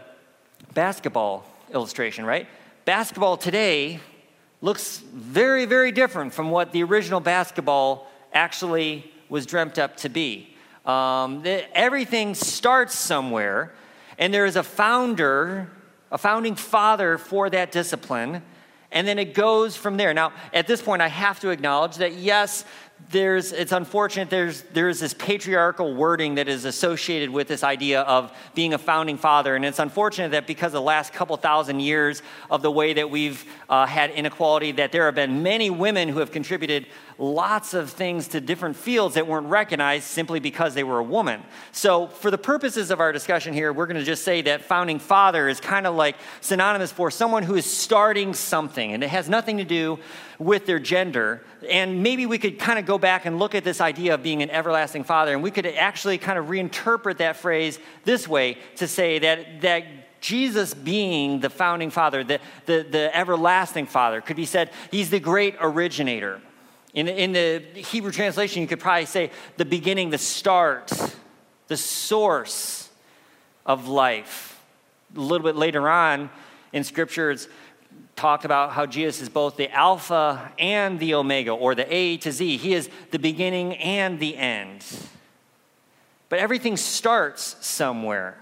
basketball 0.74 1.44
illustration 1.72 2.24
right? 2.24 2.48
Basketball 2.84 3.36
today 3.36 4.00
looks 4.60 4.98
very 4.98 5.66
very 5.66 5.92
different 5.92 6.32
from 6.32 6.50
what 6.50 6.72
the 6.72 6.82
original 6.82 7.20
basketball 7.20 8.08
actually 8.32 9.12
was 9.28 9.44
dreamt 9.44 9.78
up 9.78 9.96
to 9.98 10.08
be. 10.08 10.54
Um, 10.86 11.42
the, 11.42 11.76
everything 11.76 12.34
starts 12.34 12.94
somewhere 12.94 13.74
and 14.18 14.32
there 14.32 14.46
is 14.46 14.56
a 14.56 14.62
founder 14.62 15.70
a 16.10 16.18
founding 16.18 16.54
father 16.54 17.18
for 17.18 17.50
that 17.50 17.72
discipline 17.72 18.42
and 18.90 19.06
then 19.06 19.18
it 19.18 19.34
goes 19.34 19.76
from 19.76 19.96
there. 19.96 20.14
Now, 20.14 20.32
at 20.52 20.66
this 20.66 20.80
point, 20.80 21.02
I 21.02 21.08
have 21.08 21.40
to 21.40 21.50
acknowledge 21.50 21.96
that 21.96 22.14
yes, 22.14 22.64
there's, 23.10 23.52
it's 23.52 23.72
unfortunate 23.72 24.28
there's, 24.28 24.62
there's 24.74 25.00
this 25.00 25.14
patriarchal 25.14 25.94
wording 25.94 26.34
that 26.34 26.46
is 26.48 26.64
associated 26.64 27.30
with 27.30 27.48
this 27.48 27.64
idea 27.64 28.02
of 28.02 28.32
being 28.54 28.74
a 28.74 28.78
founding 28.78 29.16
father. 29.16 29.56
And 29.56 29.64
it's 29.64 29.78
unfortunate 29.78 30.32
that 30.32 30.46
because 30.46 30.68
of 30.68 30.72
the 30.74 30.82
last 30.82 31.12
couple 31.12 31.36
thousand 31.36 31.80
years 31.80 32.22
of 32.50 32.60
the 32.60 32.70
way 32.70 32.92
that 32.92 33.08
we've 33.10 33.44
uh, 33.68 33.86
had 33.86 34.10
inequality, 34.10 34.72
that 34.72 34.92
there 34.92 35.06
have 35.06 35.14
been 35.14 35.42
many 35.42 35.70
women 35.70 36.08
who 36.08 36.18
have 36.18 36.32
contributed 36.32 36.86
lots 37.18 37.74
of 37.74 37.90
things 37.90 38.28
to 38.28 38.40
different 38.40 38.76
fields 38.76 39.14
that 39.14 39.26
weren't 39.26 39.46
recognized 39.46 40.04
simply 40.04 40.38
because 40.38 40.74
they 40.74 40.84
were 40.84 40.98
a 40.98 41.04
woman. 41.04 41.42
So, 41.72 42.06
for 42.06 42.30
the 42.30 42.38
purposes 42.38 42.90
of 42.90 43.00
our 43.00 43.12
discussion 43.12 43.52
here, 43.54 43.72
we're 43.72 43.86
going 43.86 43.96
to 43.96 44.04
just 44.04 44.22
say 44.22 44.42
that 44.42 44.64
founding 44.64 44.98
father 45.00 45.48
is 45.48 45.60
kind 45.60 45.86
of 45.86 45.94
like 45.96 46.16
synonymous 46.40 46.92
for 46.92 47.10
someone 47.10 47.42
who 47.42 47.56
is 47.56 47.66
starting 47.66 48.34
something, 48.34 48.92
and 48.92 49.02
it 49.02 49.10
has 49.10 49.28
nothing 49.28 49.56
to 49.56 49.64
do 49.64 49.98
with 50.38 50.66
their 50.66 50.78
gender. 50.78 51.42
And 51.68 52.02
maybe 52.02 52.26
we 52.26 52.38
could 52.38 52.58
kind 52.58 52.78
of 52.78 52.86
go 52.86 52.98
back 52.98 53.26
and 53.26 53.38
look 53.38 53.54
at 53.54 53.64
this 53.64 53.80
idea 53.80 54.14
of 54.14 54.22
being 54.22 54.42
an 54.42 54.50
everlasting 54.50 55.04
father, 55.04 55.32
and 55.32 55.42
we 55.42 55.50
could 55.50 55.66
actually 55.66 56.18
kind 56.18 56.38
of 56.38 56.46
reinterpret 56.46 57.18
that 57.18 57.36
phrase 57.36 57.78
this 58.04 58.28
way 58.28 58.58
to 58.76 58.86
say 58.86 59.18
that, 59.18 59.60
that 59.62 59.84
Jesus 60.20 60.74
being 60.74 61.40
the 61.40 61.50
founding 61.50 61.90
father, 61.90 62.24
the, 62.24 62.40
the, 62.66 62.86
the 62.88 63.16
everlasting 63.16 63.86
father, 63.86 64.20
could 64.20 64.36
be 64.36 64.46
said 64.46 64.70
he's 64.90 65.10
the 65.10 65.20
great 65.20 65.56
originator. 65.60 66.40
In, 66.94 67.06
in 67.06 67.32
the 67.32 67.58
Hebrew 67.74 68.10
translation, 68.10 68.62
you 68.62 68.68
could 68.68 68.80
probably 68.80 69.06
say 69.06 69.30
the 69.56 69.64
beginning, 69.64 70.10
the 70.10 70.18
start, 70.18 70.90
the 71.68 71.76
source 71.76 72.88
of 73.66 73.88
life. 73.88 74.60
A 75.16 75.20
little 75.20 75.44
bit 75.44 75.56
later 75.56 75.88
on 75.88 76.30
in 76.72 76.84
Scripture, 76.84 77.30
it's 77.30 77.48
talked 78.18 78.44
about 78.44 78.72
how 78.72 78.84
Jesus 78.84 79.22
is 79.22 79.28
both 79.28 79.56
the 79.56 79.72
Alpha 79.72 80.52
and 80.58 80.98
the 80.98 81.14
Omega, 81.14 81.52
or 81.52 81.74
the 81.74 81.92
A 81.92 82.16
to 82.18 82.32
Z. 82.32 82.56
He 82.58 82.74
is 82.74 82.90
the 83.12 83.18
beginning 83.18 83.76
and 83.76 84.18
the 84.18 84.36
end. 84.36 84.84
But 86.28 86.40
everything 86.40 86.76
starts 86.76 87.56
somewhere. 87.64 88.36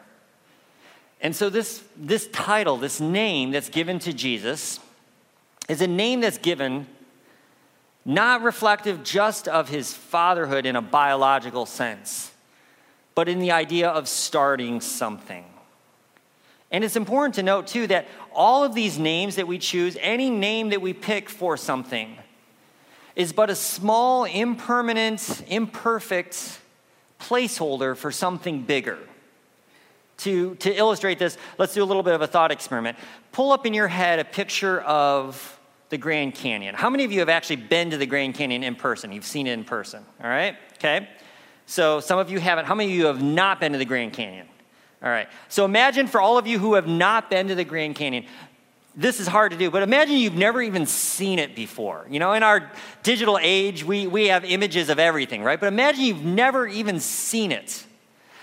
And 1.20 1.36
so, 1.36 1.50
this, 1.50 1.82
this 1.96 2.26
title, 2.28 2.76
this 2.76 3.00
name 3.00 3.50
that's 3.50 3.68
given 3.68 3.98
to 4.00 4.12
Jesus, 4.12 4.80
is 5.68 5.80
a 5.80 5.86
name 5.86 6.20
that's 6.20 6.38
given 6.38 6.86
not 8.04 8.42
reflective 8.42 9.02
just 9.02 9.48
of 9.48 9.68
his 9.68 9.92
fatherhood 9.92 10.64
in 10.64 10.76
a 10.76 10.82
biological 10.82 11.66
sense, 11.66 12.30
but 13.14 13.28
in 13.28 13.40
the 13.40 13.50
idea 13.50 13.88
of 13.88 14.08
starting 14.08 14.80
something. 14.80 15.44
And 16.70 16.82
it's 16.82 16.96
important 16.96 17.36
to 17.36 17.42
note, 17.42 17.68
too, 17.68 17.86
that 17.86 18.08
all 18.34 18.64
of 18.64 18.74
these 18.74 18.98
names 18.98 19.36
that 19.36 19.46
we 19.46 19.58
choose, 19.58 19.96
any 20.00 20.30
name 20.30 20.70
that 20.70 20.82
we 20.82 20.92
pick 20.92 21.28
for 21.28 21.56
something, 21.56 22.16
is 23.14 23.32
but 23.32 23.50
a 23.50 23.54
small, 23.54 24.24
impermanent, 24.24 25.44
imperfect 25.46 26.60
placeholder 27.20 27.96
for 27.96 28.10
something 28.10 28.62
bigger. 28.62 28.98
To, 30.18 30.54
to 30.56 30.74
illustrate 30.74 31.18
this, 31.18 31.36
let's 31.58 31.74
do 31.74 31.82
a 31.82 31.84
little 31.84 32.02
bit 32.02 32.14
of 32.14 32.22
a 32.22 32.26
thought 32.26 32.50
experiment. 32.50 32.98
Pull 33.32 33.52
up 33.52 33.66
in 33.66 33.74
your 33.74 33.88
head 33.88 34.18
a 34.18 34.24
picture 34.24 34.80
of 34.80 35.60
the 35.88 35.98
Grand 35.98 36.34
Canyon. 36.34 36.74
How 36.74 36.90
many 36.90 37.04
of 37.04 37.12
you 37.12 37.20
have 37.20 37.28
actually 37.28 37.56
been 37.56 37.90
to 37.90 37.96
the 37.96 38.06
Grand 38.06 38.34
Canyon 38.34 38.62
in 38.64 38.74
person? 38.74 39.12
You've 39.12 39.24
seen 39.26 39.46
it 39.46 39.52
in 39.52 39.64
person, 39.64 40.04
all 40.22 40.28
right? 40.28 40.56
Okay. 40.74 41.08
So 41.66 42.00
some 42.00 42.18
of 42.18 42.30
you 42.30 42.40
haven't. 42.40 42.64
How 42.64 42.74
many 42.74 42.90
of 42.90 42.96
you 42.96 43.06
have 43.06 43.22
not 43.22 43.60
been 43.60 43.72
to 43.72 43.78
the 43.78 43.84
Grand 43.84 44.12
Canyon? 44.12 44.48
All 45.02 45.10
right. 45.10 45.28
So 45.48 45.64
imagine 45.64 46.06
for 46.06 46.20
all 46.20 46.38
of 46.38 46.46
you 46.46 46.58
who 46.58 46.74
have 46.74 46.86
not 46.86 47.30
been 47.30 47.48
to 47.48 47.54
the 47.54 47.64
Grand 47.64 47.94
Canyon, 47.96 48.24
this 48.94 49.20
is 49.20 49.26
hard 49.26 49.52
to 49.52 49.58
do, 49.58 49.70
but 49.70 49.82
imagine 49.82 50.16
you've 50.16 50.34
never 50.34 50.62
even 50.62 50.86
seen 50.86 51.38
it 51.38 51.54
before. 51.54 52.06
You 52.08 52.18
know, 52.18 52.32
in 52.32 52.42
our 52.42 52.70
digital 53.02 53.38
age, 53.40 53.84
we, 53.84 54.06
we 54.06 54.28
have 54.28 54.44
images 54.44 54.88
of 54.88 54.98
everything, 54.98 55.42
right? 55.42 55.60
But 55.60 55.66
imagine 55.66 56.04
you've 56.04 56.24
never 56.24 56.66
even 56.66 56.98
seen 56.98 57.52
it. 57.52 57.84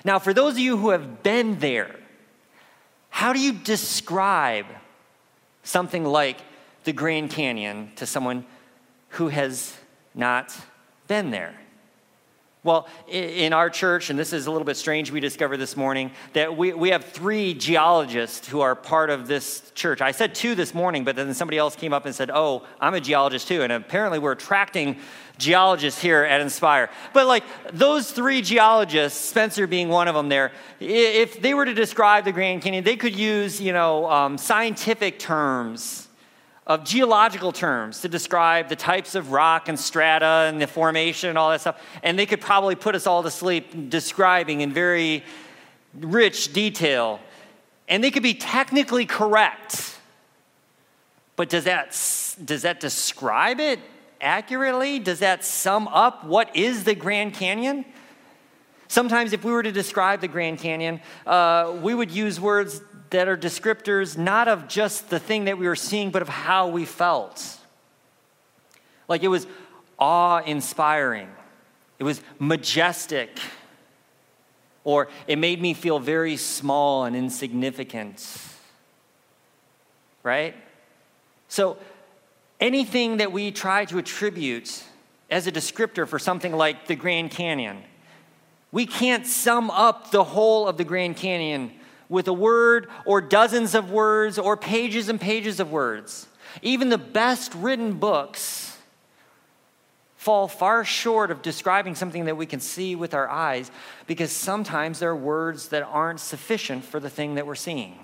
Now, 0.05 0.19
for 0.19 0.31
those 0.31 0.53
of 0.53 0.59
you 0.59 0.77
who 0.77 0.89
have 0.89 1.23
been 1.23 1.57
there, 1.57 1.95
how 3.09 3.33
do 3.33 3.39
you 3.39 3.51
describe 3.51 4.67
something 5.63 6.05
like 6.05 6.37
the 6.83 6.93
Grand 6.93 7.31
Canyon 7.31 7.91
to 7.95 8.05
someone 8.05 8.45
who 9.09 9.29
has 9.29 9.75
not 10.13 10.55
been 11.07 11.31
there? 11.31 11.55
Well, 12.65 12.87
in 13.09 13.51
our 13.51 13.69
church, 13.69 14.09
and 14.09 14.17
this 14.17 14.31
is 14.31 14.47
a 14.47 14.51
little 14.51 14.63
bit 14.63 14.77
strange, 14.77 15.11
we 15.11 15.19
discovered 15.19 15.57
this 15.57 15.75
morning 15.75 16.11
that 16.31 16.55
we, 16.55 16.71
we 16.71 16.91
have 16.91 17.03
three 17.03 17.53
geologists 17.53 18.47
who 18.47 18.61
are 18.61 18.73
part 18.73 19.09
of 19.09 19.27
this 19.27 19.69
church. 19.75 19.99
I 19.99 20.11
said 20.11 20.33
two 20.33 20.55
this 20.55 20.73
morning, 20.73 21.03
but 21.03 21.17
then 21.17 21.33
somebody 21.33 21.57
else 21.57 21.75
came 21.75 21.91
up 21.91 22.05
and 22.05 22.15
said, 22.15 22.31
Oh, 22.33 22.65
I'm 22.79 22.93
a 22.93 23.01
geologist 23.01 23.49
too. 23.49 23.63
And 23.63 23.73
apparently 23.73 24.17
we're 24.17 24.31
attracting 24.31 24.97
geologists 25.37 26.01
here 26.01 26.23
at 26.23 26.39
Inspire. 26.39 26.89
But 27.11 27.27
like 27.27 27.43
those 27.73 28.09
three 28.11 28.41
geologists, 28.41 29.19
Spencer 29.19 29.67
being 29.67 29.89
one 29.89 30.07
of 30.07 30.15
them 30.15 30.29
there, 30.29 30.53
if 30.79 31.41
they 31.41 31.53
were 31.53 31.65
to 31.65 31.73
describe 31.73 32.23
the 32.23 32.31
Grand 32.31 32.61
Canyon, 32.61 32.85
they 32.85 32.95
could 32.95 33.15
use, 33.15 33.59
you 33.59 33.73
know, 33.73 34.09
um, 34.09 34.37
scientific 34.37 35.19
terms 35.19 36.07
of 36.65 36.85
geological 36.85 37.51
terms 37.51 38.01
to 38.01 38.09
describe 38.09 38.69
the 38.69 38.75
types 38.75 39.15
of 39.15 39.31
rock 39.31 39.67
and 39.67 39.77
strata 39.77 40.47
and 40.47 40.61
the 40.61 40.67
formation 40.67 41.29
and 41.29 41.37
all 41.37 41.49
that 41.49 41.61
stuff. 41.61 41.81
And 42.01 42.17
they 42.17 42.25
could 42.25 42.39
probably 42.39 42.75
put 42.75 42.95
us 42.95 43.05
all 43.05 43.23
to 43.23 43.31
sleep 43.31 43.89
describing 43.89 44.61
in 44.61 44.71
very 44.71 45.23
rich 45.99 46.53
detail. 46.53 47.19
And 47.89 48.03
they 48.03 48.11
could 48.11 48.23
be 48.23 48.33
technically 48.33 49.05
correct. 49.05 49.97
But 51.35 51.49
does 51.49 51.65
that, 51.65 51.89
does 52.45 52.61
that 52.61 52.79
describe 52.79 53.59
it 53.59 53.79
accurately? 54.21 54.99
Does 54.99 55.19
that 55.19 55.43
sum 55.43 55.87
up 55.89 56.23
what 56.23 56.55
is 56.55 56.85
the 56.85 56.95
Grand 56.95 57.33
Canyon? 57.33 57.83
Sometimes, 58.87 59.33
if 59.33 59.43
we 59.43 59.51
were 59.51 59.63
to 59.63 59.71
describe 59.71 60.21
the 60.21 60.27
Grand 60.27 60.59
Canyon, 60.59 61.01
uh, 61.25 61.75
we 61.81 61.95
would 61.95 62.11
use 62.11 62.39
words 62.39 62.79
that 63.13 63.27
are 63.27 63.37
descriptors 63.37 64.17
not 64.17 64.47
of 64.47 64.67
just 64.67 65.09
the 65.09 65.19
thing 65.19 65.45
that 65.45 65.57
we 65.57 65.67
were 65.67 65.75
seeing, 65.75 66.09
but 66.09 66.23
of 66.23 66.29
how 66.29 66.67
we 66.67 66.83
felt. 66.83 67.59
Like 69.07 69.21
it 69.21 69.27
was 69.27 69.45
awe 69.99 70.39
inspiring, 70.39 71.29
it 71.99 72.03
was 72.03 72.21
majestic, 72.39 73.39
or 74.83 75.09
it 75.27 75.37
made 75.37 75.61
me 75.61 75.75
feel 75.75 75.99
very 75.99 76.35
small 76.35 77.05
and 77.05 77.15
insignificant. 77.15 78.37
Right? 80.23 80.55
So, 81.47 81.77
anything 82.59 83.17
that 83.17 83.31
we 83.31 83.51
try 83.51 83.85
to 83.85 83.99
attribute 83.99 84.83
as 85.29 85.45
a 85.45 85.51
descriptor 85.51 86.07
for 86.07 86.17
something 86.17 86.53
like 86.53 86.87
the 86.87 86.95
Grand 86.95 87.29
Canyon, 87.29 87.83
we 88.71 88.87
can't 88.87 89.27
sum 89.27 89.69
up 89.69 90.09
the 90.09 90.23
whole 90.23 90.67
of 90.67 90.77
the 90.77 90.83
Grand 90.83 91.15
Canyon 91.15 91.71
with 92.13 92.27
a 92.27 92.33
word 92.33 92.87
or 93.07 93.19
dozens 93.21 93.73
of 93.73 93.89
words 93.89 94.37
or 94.37 94.55
pages 94.55 95.09
and 95.09 95.19
pages 95.19 95.59
of 95.59 95.71
words. 95.71 96.27
Even 96.61 96.89
the 96.89 96.97
best 96.97 97.51
written 97.55 97.93
books 97.93 98.77
fall 100.15 100.47
far 100.47 100.85
short 100.85 101.31
of 101.31 101.41
describing 101.41 101.95
something 101.95 102.25
that 102.25 102.37
we 102.37 102.45
can 102.45 102.59
see 102.59 102.95
with 102.95 103.15
our 103.15 103.27
eyes 103.27 103.71
because 104.05 104.31
sometimes 104.31 104.99
there 104.99 105.09
are 105.09 105.15
words 105.15 105.69
that 105.69 105.81
aren't 105.81 106.19
sufficient 106.19 106.85
for 106.85 106.99
the 106.99 107.09
thing 107.09 107.33
that 107.33 107.47
we're 107.47 107.55
seeing. 107.55 107.97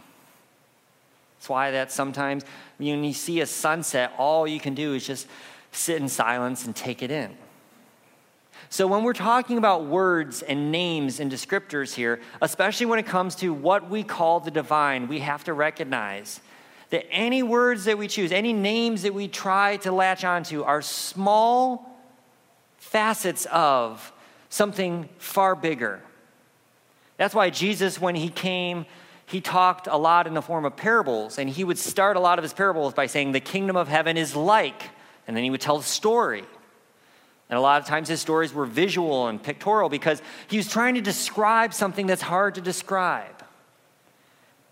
That's 1.37 1.47
why 1.47 1.69
that 1.69 1.91
sometimes 1.91 2.43
when 2.79 3.03
you 3.03 3.13
see 3.13 3.41
a 3.41 3.45
sunset, 3.45 4.11
all 4.17 4.47
you 4.47 4.59
can 4.59 4.73
do 4.73 4.95
is 4.95 5.05
just 5.05 5.27
sit 5.71 6.01
in 6.01 6.09
silence 6.09 6.65
and 6.65 6.75
take 6.75 7.03
it 7.03 7.11
in. 7.11 7.37
So, 8.71 8.85
when 8.85 9.03
we're 9.03 9.13
talking 9.13 9.57
about 9.57 9.85
words 9.85 10.43
and 10.43 10.71
names 10.71 11.19
and 11.19 11.31
descriptors 11.31 11.95
here, 11.95 12.19
especially 12.39 12.85
when 12.85 12.99
it 12.99 13.07
comes 13.07 13.35
to 13.37 13.51
what 13.51 13.89
we 13.89 14.03
call 14.03 14.39
the 14.39 14.51
divine, 14.51 15.07
we 15.07 15.19
have 15.19 15.43
to 15.45 15.53
recognize 15.53 16.39
that 16.91 17.05
any 17.11 17.41
words 17.41 17.85
that 17.85 17.97
we 17.97 18.07
choose, 18.07 18.31
any 18.31 18.53
names 18.53 19.01
that 19.01 19.13
we 19.13 19.27
try 19.27 19.77
to 19.77 19.91
latch 19.91 20.23
onto, 20.23 20.63
are 20.63 20.83
small 20.83 21.99
facets 22.77 23.45
of 23.51 24.11
something 24.49 25.09
far 25.17 25.55
bigger. 25.55 26.01
That's 27.17 27.33
why 27.33 27.49
Jesus, 27.49 27.99
when 27.99 28.15
he 28.15 28.29
came, 28.29 28.85
he 29.25 29.41
talked 29.41 29.87
a 29.87 29.97
lot 29.97 30.25
in 30.25 30.33
the 30.33 30.41
form 30.41 30.65
of 30.65 30.75
parables, 30.75 31.37
and 31.37 31.49
he 31.49 31.63
would 31.63 31.77
start 31.77 32.17
a 32.17 32.19
lot 32.19 32.39
of 32.39 32.43
his 32.43 32.53
parables 32.53 32.93
by 32.93 33.07
saying, 33.07 33.31
The 33.31 33.39
kingdom 33.39 33.75
of 33.75 33.87
heaven 33.87 34.15
is 34.15 34.35
like 34.35 34.83
And 35.27 35.35
then 35.35 35.43
he 35.43 35.49
would 35.49 35.61
tell 35.61 35.77
the 35.77 35.83
story. 35.83 36.43
And 37.49 37.57
a 37.57 37.61
lot 37.61 37.81
of 37.81 37.87
times 37.87 38.07
his 38.07 38.21
stories 38.21 38.53
were 38.53 38.65
visual 38.65 39.27
and 39.27 39.41
pictorial 39.41 39.89
because 39.89 40.21
he 40.47 40.57
was 40.57 40.67
trying 40.67 40.95
to 40.95 41.01
describe 41.01 41.73
something 41.73 42.05
that's 42.05 42.21
hard 42.21 42.55
to 42.55 42.61
describe. 42.61 43.43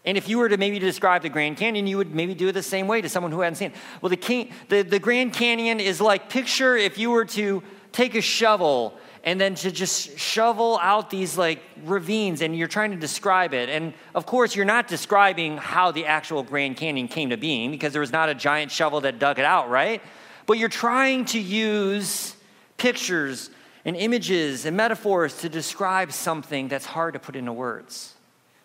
And 0.05 0.17
if 0.17 0.29
you 0.29 0.37
were 0.37 0.47
to 0.47 0.57
maybe 0.57 0.79
describe 0.79 1.21
the 1.21 1.29
Grand 1.29 1.57
Canyon, 1.57 1.85
you 1.85 1.97
would 1.97 2.15
maybe 2.15 2.33
do 2.33 2.47
it 2.47 2.53
the 2.53 2.63
same 2.63 2.87
way 2.87 3.01
to 3.01 3.09
someone 3.09 3.31
who 3.31 3.41
hadn't 3.41 3.57
seen 3.57 3.71
it. 3.71 3.77
Well, 4.01 4.09
the, 4.09 4.49
the, 4.69 4.83
the 4.83 4.99
Grand 4.99 5.33
Canyon 5.33 5.81
is 5.81 5.99
like 5.99 6.29
picture 6.29 6.77
if 6.77 6.97
you 6.97 7.09
were 7.09 7.25
to 7.25 7.61
take 7.91 8.15
a 8.15 8.21
shovel 8.21 8.97
and 9.25 9.41
then 9.41 9.55
to 9.55 9.71
just 9.71 10.17
shovel 10.17 10.79
out 10.81 11.09
these 11.09 11.37
like 11.37 11.61
ravines 11.83 12.41
and 12.41 12.55
you're 12.55 12.69
trying 12.69 12.91
to 12.91 12.97
describe 12.97 13.53
it. 13.53 13.67
And 13.67 13.93
of 14.15 14.25
course, 14.25 14.55
you're 14.55 14.63
not 14.65 14.87
describing 14.87 15.57
how 15.57 15.91
the 15.91 16.05
actual 16.05 16.43
Grand 16.43 16.77
Canyon 16.77 17.09
came 17.09 17.31
to 17.31 17.37
being 17.37 17.71
because 17.71 17.91
there 17.91 17.99
was 17.99 18.13
not 18.13 18.29
a 18.29 18.35
giant 18.35 18.71
shovel 18.71 19.01
that 19.01 19.19
dug 19.19 19.39
it 19.39 19.45
out, 19.45 19.69
right? 19.69 20.01
But 20.45 20.57
you're 20.57 20.69
trying 20.69 21.25
to 21.25 21.39
use 21.39 22.36
pictures 22.77 23.49
and 23.85 23.95
images 23.95 24.65
and 24.65 24.75
metaphors 24.77 25.37
to 25.41 25.49
describe 25.49 26.11
something 26.11 26.67
that's 26.67 26.85
hard 26.85 27.13
to 27.13 27.19
put 27.19 27.35
into 27.35 27.53
words. 27.53 28.13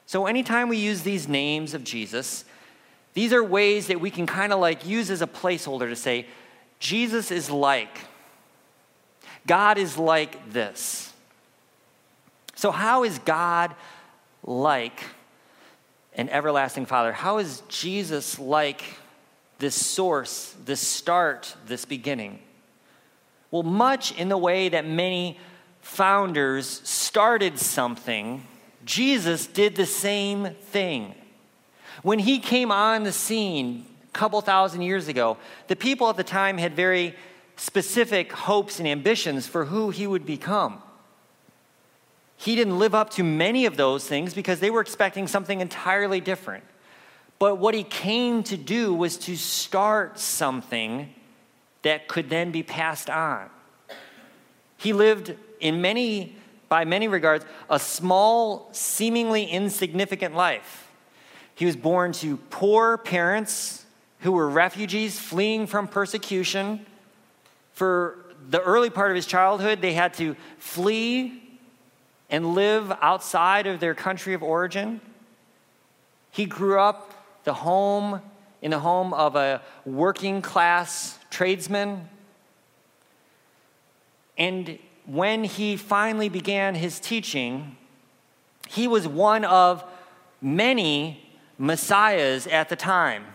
So, 0.07 0.27
anytime 0.27 0.69
we 0.69 0.77
use 0.77 1.03
these 1.03 1.29
names 1.29 1.75
of 1.75 1.85
Jesus, 1.85 2.45
these 3.15 3.33
are 3.33 3.43
ways 3.43 3.87
that 3.87 4.01
we 4.01 4.11
can 4.11 4.27
kind 4.27 4.53
of 4.53 4.59
like 4.59 4.87
use 4.87 5.11
as 5.11 5.23
a 5.23 5.27
placeholder 5.27 5.89
to 5.89 5.97
say, 5.97 6.27
Jesus 6.79 7.31
is 7.31 7.51
like, 7.51 7.97
God 9.47 9.79
is 9.79 9.97
like 9.97 10.53
this. 10.53 11.13
So, 12.55 12.71
how 12.71 13.05
is 13.05 13.19
God 13.21 13.75
like 14.45 15.01
an 16.15 16.29
everlasting 16.29 16.87
Father? 16.87 17.13
How 17.13 17.39
is 17.39 17.63
Jesus 17.69 18.39
like 18.39 18.83
this 19.59 19.75
source, 19.75 20.55
this 20.65 20.81
start, 20.81 21.55
this 21.67 21.85
beginning? 21.85 22.41
Well, 23.53 23.63
much 23.63 24.19
in 24.19 24.29
the 24.29 24.37
way 24.37 24.69
that 24.71 24.85
many 24.85 25.39
founders 25.81 26.67
started 26.83 27.61
something 27.61 28.45
Jesus 28.85 29.47
did 29.47 29.77
the 29.77 29.87
same 29.87 30.55
thing. 30.55 31.15
When 32.03 32.19
he 32.19 32.39
came 32.39 32.73
on 32.73 33.05
the 33.05 33.13
scene 33.13 33.87
a 34.09 34.19
couple 34.19 34.41
thousand 34.41 34.83
years 34.83 35.09
ago, 35.09 35.37
the 35.69 35.77
people 35.77 36.09
at 36.11 36.17
the 36.17 36.25
time 36.25 36.59
had 36.59 36.75
very 36.75 37.15
specific 37.57 38.33
hopes 38.33 38.79
and 38.79 38.89
ambitions 38.89 39.47
for 39.47 39.67
who 39.67 39.91
he 39.91 40.07
would 40.07 40.27
become. 40.27 40.83
He 42.37 42.57
didn't 42.57 42.79
live 42.79 42.95
up 42.95 43.11
to 43.11 43.23
many 43.23 43.67
of 43.67 43.77
those 43.77 44.07
things 44.09 44.35
because 44.35 44.59
they 44.59 44.71
were 44.71 44.81
expecting 44.81 45.29
something 45.29 45.61
entirely 45.61 46.21
different. 46.21 46.65
But 47.39 47.59
what 47.59 47.75
he 47.75 47.85
came 47.85 48.43
to 48.45 48.57
do 48.57 48.93
was 48.93 49.17
to 49.19 49.37
start 49.37 50.19
something 50.19 51.15
that 51.83 52.09
could 52.09 52.31
then 52.31 52.51
be 52.51 52.63
passed 52.63 53.11
on. 53.11 53.51
He 54.77 54.93
lived 54.93 55.35
in 55.61 55.81
many 55.81 56.37
by 56.73 56.87
many 56.87 57.07
regards, 57.07 57.45
a 57.69 57.79
small, 57.79 58.71
seemingly 58.73 59.45
insignificant 59.45 60.35
life. 60.35 60.91
He 61.55 61.67
was 61.67 61.77
born 61.77 62.13
to 62.13 62.39
poor 62.49 62.97
parents 62.97 63.85
who 64.21 64.33
were 64.33 64.49
refugees 64.49 65.21
fleeing 65.21 65.67
from 65.67 65.87
persecution. 65.87 66.87
For 67.75 68.25
the 68.49 68.63
early 68.63 68.89
part 68.89 69.11
of 69.11 69.17
his 69.17 69.27
childhood, 69.27 69.83
they 69.83 69.93
had 69.93 70.15
to 70.15 70.35
flee 70.57 71.43
and 72.31 72.55
live 72.55 72.91
outside 73.03 73.67
of 73.67 73.79
their 73.79 73.95
country 73.95 74.33
of 74.33 74.43
origin. 74.43 75.03
He 76.31 76.47
grew 76.47 76.81
up 76.81 77.13
the 77.45 77.53
home 77.53 78.23
in 78.63 78.71
the 78.71 78.79
home 78.79 79.13
of 79.13 79.37
a 79.37 79.61
working 79.85 80.41
class 80.41 81.19
tradesman. 81.31 82.09
And 84.39 84.79
when 85.05 85.45
he 85.45 85.77
finally 85.77 86.29
began 86.29 86.77
his 86.77 87.01
teaching, 87.01 87.77
he 88.69 88.89
was 88.89 89.07
one 89.07 89.45
of 89.45 89.85
many 90.41 91.29
messiahs 91.59 92.47
at 92.47 92.69
the 92.69 92.77
time. 92.77 93.27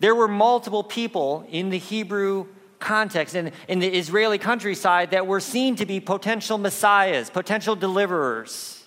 There 0.00 0.14
were 0.14 0.28
multiple 0.28 0.82
people 0.82 1.46
in 1.50 1.70
the 1.70 1.78
Hebrew 1.78 2.46
context 2.78 3.34
and 3.34 3.52
in 3.68 3.78
the 3.78 3.88
Israeli 3.88 4.38
countryside 4.38 5.12
that 5.12 5.26
were 5.26 5.40
seen 5.40 5.76
to 5.76 5.86
be 5.86 6.00
potential 6.00 6.58
messiahs, 6.58 7.30
potential 7.30 7.74
deliverers. 7.74 8.85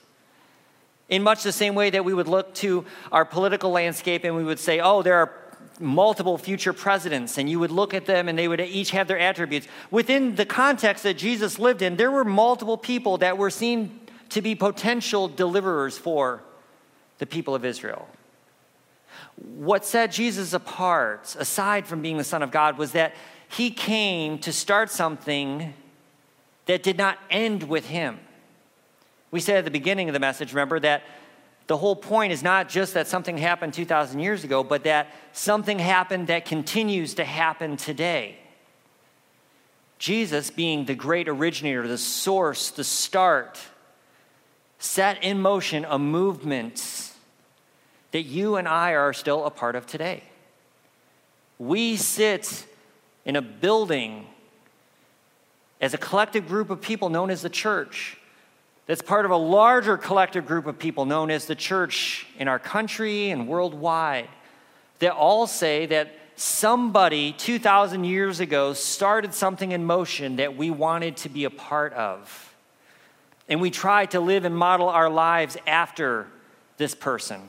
In 1.10 1.24
much 1.24 1.44
the 1.44 1.52
same 1.52 1.76
way 1.76 1.90
that 1.90 2.06
we 2.06 2.14
would 2.14 2.28
look 2.28 2.54
to 2.56 2.86
our 3.12 3.26
political 3.26 3.72
landscape 3.72 4.24
and 4.24 4.36
we 4.36 4.44
would 4.44 4.60
say, 4.60 4.80
oh, 4.80 5.02
there 5.02 5.16
are 5.16 5.34
multiple 5.80 6.38
future 6.38 6.74
presidents, 6.74 7.38
and 7.38 7.50
you 7.50 7.58
would 7.58 7.72
look 7.72 7.94
at 7.94 8.06
them 8.06 8.28
and 8.28 8.38
they 8.38 8.48
would 8.48 8.60
each 8.60 8.92
have 8.92 9.08
their 9.08 9.18
attributes. 9.18 9.68
Within 9.90 10.36
the 10.36 10.46
context 10.46 11.04
that 11.04 11.18
Jesus 11.18 11.58
lived 11.58 11.82
in, 11.82 11.96
there 11.96 12.12
were 12.12 12.26
multiple 12.26 12.78
people 12.78 13.18
that 13.20 13.38
were 13.38 13.50
seen 13.50 14.00
to 14.30 14.42
be 14.42 14.56
potential 14.56 15.28
deliverers 15.28 15.98
for 15.98 16.44
the 17.18 17.26
people 17.26 17.56
of 17.56 17.66
Israel. 17.66 18.08
What 19.36 19.86
set 19.86 20.12
Jesus 20.12 20.54
apart, 20.54 21.36
aside 21.40 21.88
from 21.88 22.02
being 22.02 22.18
the 22.18 22.24
Son 22.24 22.44
of 22.44 22.52
God, 22.52 22.78
was 22.78 22.92
that 22.92 23.16
he 23.48 23.72
came 23.72 24.38
to 24.40 24.52
start 24.52 24.92
something 24.92 25.74
that 26.66 26.84
did 26.84 26.98
not 26.98 27.18
end 27.32 27.64
with 27.64 27.88
him. 27.88 28.20
We 29.32 29.40
said 29.40 29.58
at 29.58 29.66
the 29.66 29.72
beginning 29.72 30.10
of 30.10 30.14
the 30.14 30.20
message, 30.20 30.54
remember, 30.54 30.80
that 30.80 31.04
the 31.68 31.78
whole 31.78 31.96
point 31.96 32.34
is 32.34 32.42
not 32.42 32.68
just 32.68 32.96
that 32.96 33.08
something 33.08 33.38
happened 33.38 33.76
2,000 33.76 34.20
years 34.20 34.44
ago, 34.44 34.64
but 34.64 34.86
that 34.86 35.08
something 35.34 35.78
happened 35.78 36.28
that 36.28 36.46
continues 36.46 37.14
to 37.16 37.24
happen 37.24 37.78
today. 37.78 38.38
Jesus, 40.00 40.50
being 40.50 40.86
the 40.86 40.96
great 40.96 41.28
originator, 41.28 41.88
the 41.88 41.98
source, 41.98 42.72
the 42.72 42.84
start, 42.84 43.60
set 44.80 45.24
in 45.24 45.42
motion 45.42 45.86
a 45.88 46.00
movement 46.00 47.12
that 48.12 48.24
you 48.24 48.56
and 48.56 48.68
I 48.68 48.94
are 48.94 49.14
still 49.14 49.46
a 49.46 49.52
part 49.52 49.76
of 49.76 49.86
today. 49.86 50.24
We 51.60 51.98
sit 51.98 52.66
in 53.26 53.36
a 53.36 53.42
building 53.42 54.26
as 55.82 55.94
a 55.94 55.98
collective 55.98 56.48
group 56.48 56.70
of 56.70 56.82
people 56.82 57.10
known 57.10 57.30
as 57.30 57.42
the 57.42 57.50
church 57.50 58.18
that's 58.90 59.04
part 59.04 59.24
of 59.24 59.30
a 59.30 59.38
larger 59.38 59.98
collective 59.98 60.48
group 60.48 60.66
of 60.66 60.80
people 60.80 61.06
known 61.06 61.30
as 61.30 61.46
the 61.46 61.54
church 61.54 62.26
in 62.40 62.48
our 62.48 62.58
country 62.58 63.30
and 63.30 63.48
worldwide 63.48 64.28
that 64.98 65.12
all 65.12 65.46
say 65.46 65.86
that 65.86 66.12
somebody 66.36 67.32
2,000 67.34 68.04
years 68.04 68.40
ago 68.40 68.74
started 68.74 69.36
something 69.36 69.74
in 69.74 69.86
motion 69.86 70.38
that 70.38 70.58
we 70.58 70.72
wanted 70.72 71.16
to 71.18 71.30
be 71.30 71.44
a 71.44 71.52
part 71.52 71.94
of. 71.94 72.52
And 73.48 73.62
we 73.62 73.70
try 73.70 74.08
to 74.08 74.20
live 74.20 74.44
and 74.44 74.58
model 74.58 74.90
our 74.90 75.08
lives 75.12 75.56
after 75.68 76.26
this 76.78 76.96
person. 76.96 77.42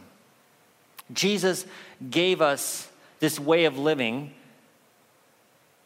Jesus 1.11 1.65
gave 2.11 2.43
us 2.43 2.87
this 3.19 3.41
way 3.41 3.65
of 3.65 3.79
living 3.79 4.35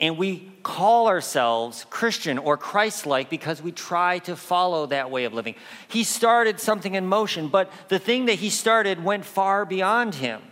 and 0.05 0.19
we 0.19 0.51
call 0.63 1.09
ourselves 1.09 1.87
Christian 1.89 2.37
or 2.37 2.59
Christ 2.59 3.07
like 3.07 3.31
because 3.31 3.63
we 3.63 3.73
try 3.73 4.19
to 4.21 4.37
follow 4.37 4.85
that 4.87 5.11
way 5.11 5.25
of 5.25 5.33
living. 5.33 5.55
He 5.89 6.05
started 6.05 6.61
something 6.61 6.95
in 6.95 7.07
motion, 7.07 7.49
but 7.49 7.73
the 7.89 7.99
thing 7.99 8.27
that 8.27 8.35
he 8.35 8.51
started 8.51 9.03
went 9.03 9.25
far 9.25 9.65
beyond 9.65 10.17
him. 10.17 10.43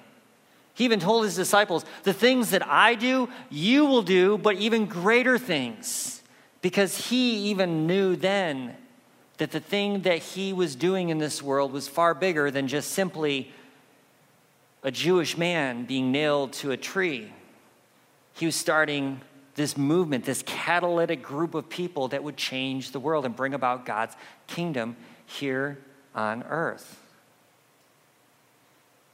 He 0.72 0.84
even 0.84 1.00
told 1.00 1.24
his 1.24 1.36
disciples, 1.36 1.84
The 2.04 2.14
things 2.14 2.50
that 2.50 2.66
I 2.66 2.94
do, 2.94 3.28
you 3.50 3.84
will 3.84 4.00
do, 4.00 4.38
but 4.38 4.56
even 4.56 4.86
greater 4.86 5.36
things. 5.36 6.22
Because 6.62 7.08
he 7.08 7.50
even 7.50 7.86
knew 7.86 8.16
then 8.16 8.74
that 9.36 9.50
the 9.50 9.60
thing 9.60 10.02
that 10.02 10.18
he 10.18 10.54
was 10.54 10.76
doing 10.76 11.10
in 11.10 11.18
this 11.18 11.42
world 11.42 11.72
was 11.72 11.88
far 11.88 12.14
bigger 12.14 12.50
than 12.50 12.68
just 12.68 12.92
simply 12.92 13.52
a 14.82 14.90
Jewish 14.90 15.36
man 15.36 15.84
being 15.84 16.10
nailed 16.10 16.54
to 16.54 16.70
a 16.70 16.76
tree. 16.78 17.30
He 18.34 18.46
was 18.46 18.56
starting 18.56 19.20
this 19.54 19.76
movement, 19.76 20.24
this 20.24 20.42
catalytic 20.46 21.22
group 21.22 21.54
of 21.54 21.68
people 21.68 22.08
that 22.08 22.24
would 22.24 22.36
change 22.36 22.92
the 22.92 23.00
world 23.00 23.26
and 23.26 23.36
bring 23.36 23.54
about 23.54 23.84
God's 23.84 24.14
kingdom 24.46 24.96
here 25.26 25.78
on 26.14 26.42
earth. 26.44 26.98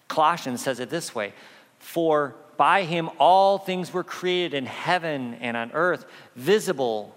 Colossians 0.07 0.63
says 0.63 0.81
it 0.81 0.91
this 0.91 1.15
way 1.15 1.33
For 1.79 2.35
by 2.57 2.85
him 2.85 3.11
all 3.19 3.59
things 3.59 3.93
were 3.93 4.05
created 4.05 4.55
in 4.55 4.67
heaven 4.67 5.35
and 5.41 5.57
on 5.57 5.71
earth, 5.73 6.05
visible 6.35 7.15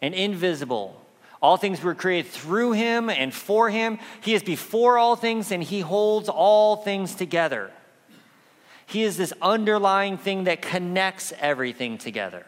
and 0.00 0.14
invisible. 0.14 0.98
All 1.40 1.56
things 1.56 1.82
were 1.82 1.94
created 1.94 2.30
through 2.30 2.72
him 2.72 3.10
and 3.10 3.34
for 3.34 3.68
him. 3.68 3.98
He 4.20 4.34
is 4.34 4.42
before 4.42 4.96
all 4.96 5.16
things 5.16 5.50
and 5.50 5.62
he 5.62 5.80
holds 5.80 6.28
all 6.28 6.76
things 6.76 7.14
together. 7.14 7.72
He 8.86 9.02
is 9.02 9.16
this 9.16 9.32
underlying 9.42 10.18
thing 10.18 10.44
that 10.44 10.62
connects 10.62 11.32
everything 11.40 11.98
together. 11.98 12.46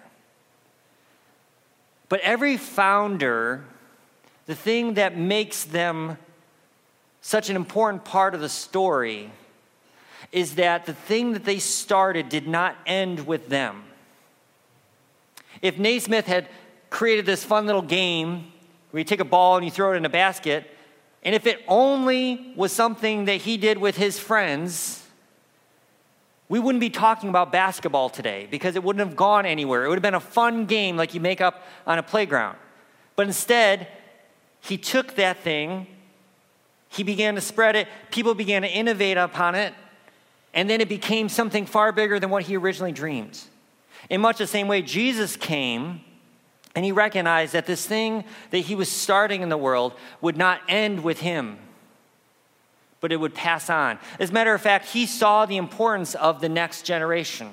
But 2.09 2.21
every 2.21 2.57
founder, 2.57 3.64
the 4.47 4.55
thing 4.55 4.95
that 4.95 5.17
makes 5.17 5.64
them 5.64 6.19
such 7.21 7.49
an 7.49 7.57
important 7.57 8.05
part 8.05 8.35
of 8.35 8.40
the 8.40 8.49
story 8.49 9.31
is 10.31 10.57
that 10.57 10.85
the 10.85 10.93
thing 10.93 11.33
that 11.33 11.45
they 11.45 11.59
started 11.59 12.29
did 12.29 12.47
not 12.47 12.77
end 12.87 13.27
with 13.27 13.49
them. 13.49 13.85
If 15.62 15.79
Naismith 15.79 16.27
had 16.27 16.49
created 16.90 17.25
this 17.25 17.45
fun 17.45 17.67
little 17.67 17.83
game 17.83 18.53
where 18.90 18.99
you 18.99 19.05
take 19.05 19.21
a 19.21 19.25
ball 19.25 19.57
and 19.57 19.64
you 19.64 19.71
throw 19.71 19.93
it 19.93 19.97
in 19.97 20.05
a 20.05 20.11
basket, 20.11 20.71
and 21.23 21.35
if 21.35 21.47
it 21.47 21.62
only 21.67 22.53
was 22.57 22.73
something 22.73 23.25
that 23.25 23.40
he 23.40 23.57
did 23.57 23.79
with 23.79 23.97
his 23.97 24.19
friends, 24.19 25.04
we 26.49 26.61
wouldn't 26.61 26.81
be 26.81 26.91
talking 26.91 27.29
about 27.29 27.51
basketball 27.51 28.11
today 28.11 28.47
because 28.51 28.77
it 28.77 28.85
wouldn't 28.85 29.07
have 29.07 29.17
gone 29.17 29.47
anywhere. 29.47 29.85
It 29.85 29.89
would 29.89 29.97
have 29.97 30.03
been 30.03 30.15
a 30.15 30.21
fun 30.21 30.67
game 30.67 30.97
like 30.97 31.15
you 31.15 31.21
make 31.21 31.41
up 31.41 31.63
on 31.87 31.99
a 31.99 32.03
playground. 32.03 32.59
But 33.17 33.27
instead, 33.27 33.89
he 34.61 34.77
took 34.77 35.15
that 35.17 35.39
thing, 35.39 35.87
he 36.89 37.03
began 37.03 37.35
to 37.35 37.41
spread 37.41 37.77
it, 37.77 37.89
people 38.11 38.35
began 38.35 38.63
to 38.63 38.69
innovate 38.69 39.17
upon 39.17 39.55
it, 39.55 39.75
and 40.53 40.69
then 40.69 40.81
it 40.81 40.89
became 40.89 41.29
something 41.29 41.67
far 41.67 41.93
bigger 41.93 42.21
than 42.21 42.31
what 42.31 42.45
he 42.45 42.57
originally 42.57 42.93
dreamed. 42.93 43.41
In 44.11 44.21
much 44.21 44.39
the 44.39 44.47
same 44.47 44.69
way, 44.69 44.83
Jesus 44.83 45.37
came 45.37 46.01
and 46.75 46.85
he 46.85 46.93
recognized 46.93 47.53
that 47.53 47.67
this 47.67 47.87
thing 47.87 48.25
that 48.51 48.59
he 48.59 48.75
was 48.75 48.89
starting 48.89 49.43
in 49.43 49.49
the 49.49 49.57
world 49.57 49.95
would 50.21 50.37
not 50.37 50.61
end 50.69 51.03
with 51.03 51.21
him, 51.21 51.59
but 53.05 53.12
it 53.12 53.17
would 53.17 53.35
pass 53.35 53.69
on. 53.69 53.99
As 54.19 54.31
a 54.31 54.33
matter 54.33 54.55
of 54.55 54.62
fact, 54.62 54.87
he 54.87 55.05
saw 55.05 55.45
the 55.45 55.59
importance 55.59 56.14
of 56.14 56.40
the 56.40 56.49
next 56.49 56.87
generation. 56.87 57.51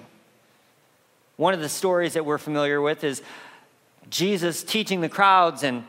One 1.35 1.53
of 1.53 1.59
the 1.59 1.67
stories 1.67 2.13
that 2.13 2.25
we're 2.25 2.37
familiar 2.37 2.79
with 2.79 3.03
is 3.03 3.21
Jesus 4.09 4.63
teaching 4.63 5.01
the 5.01 5.09
crowds 5.09 5.63
and 5.63 5.83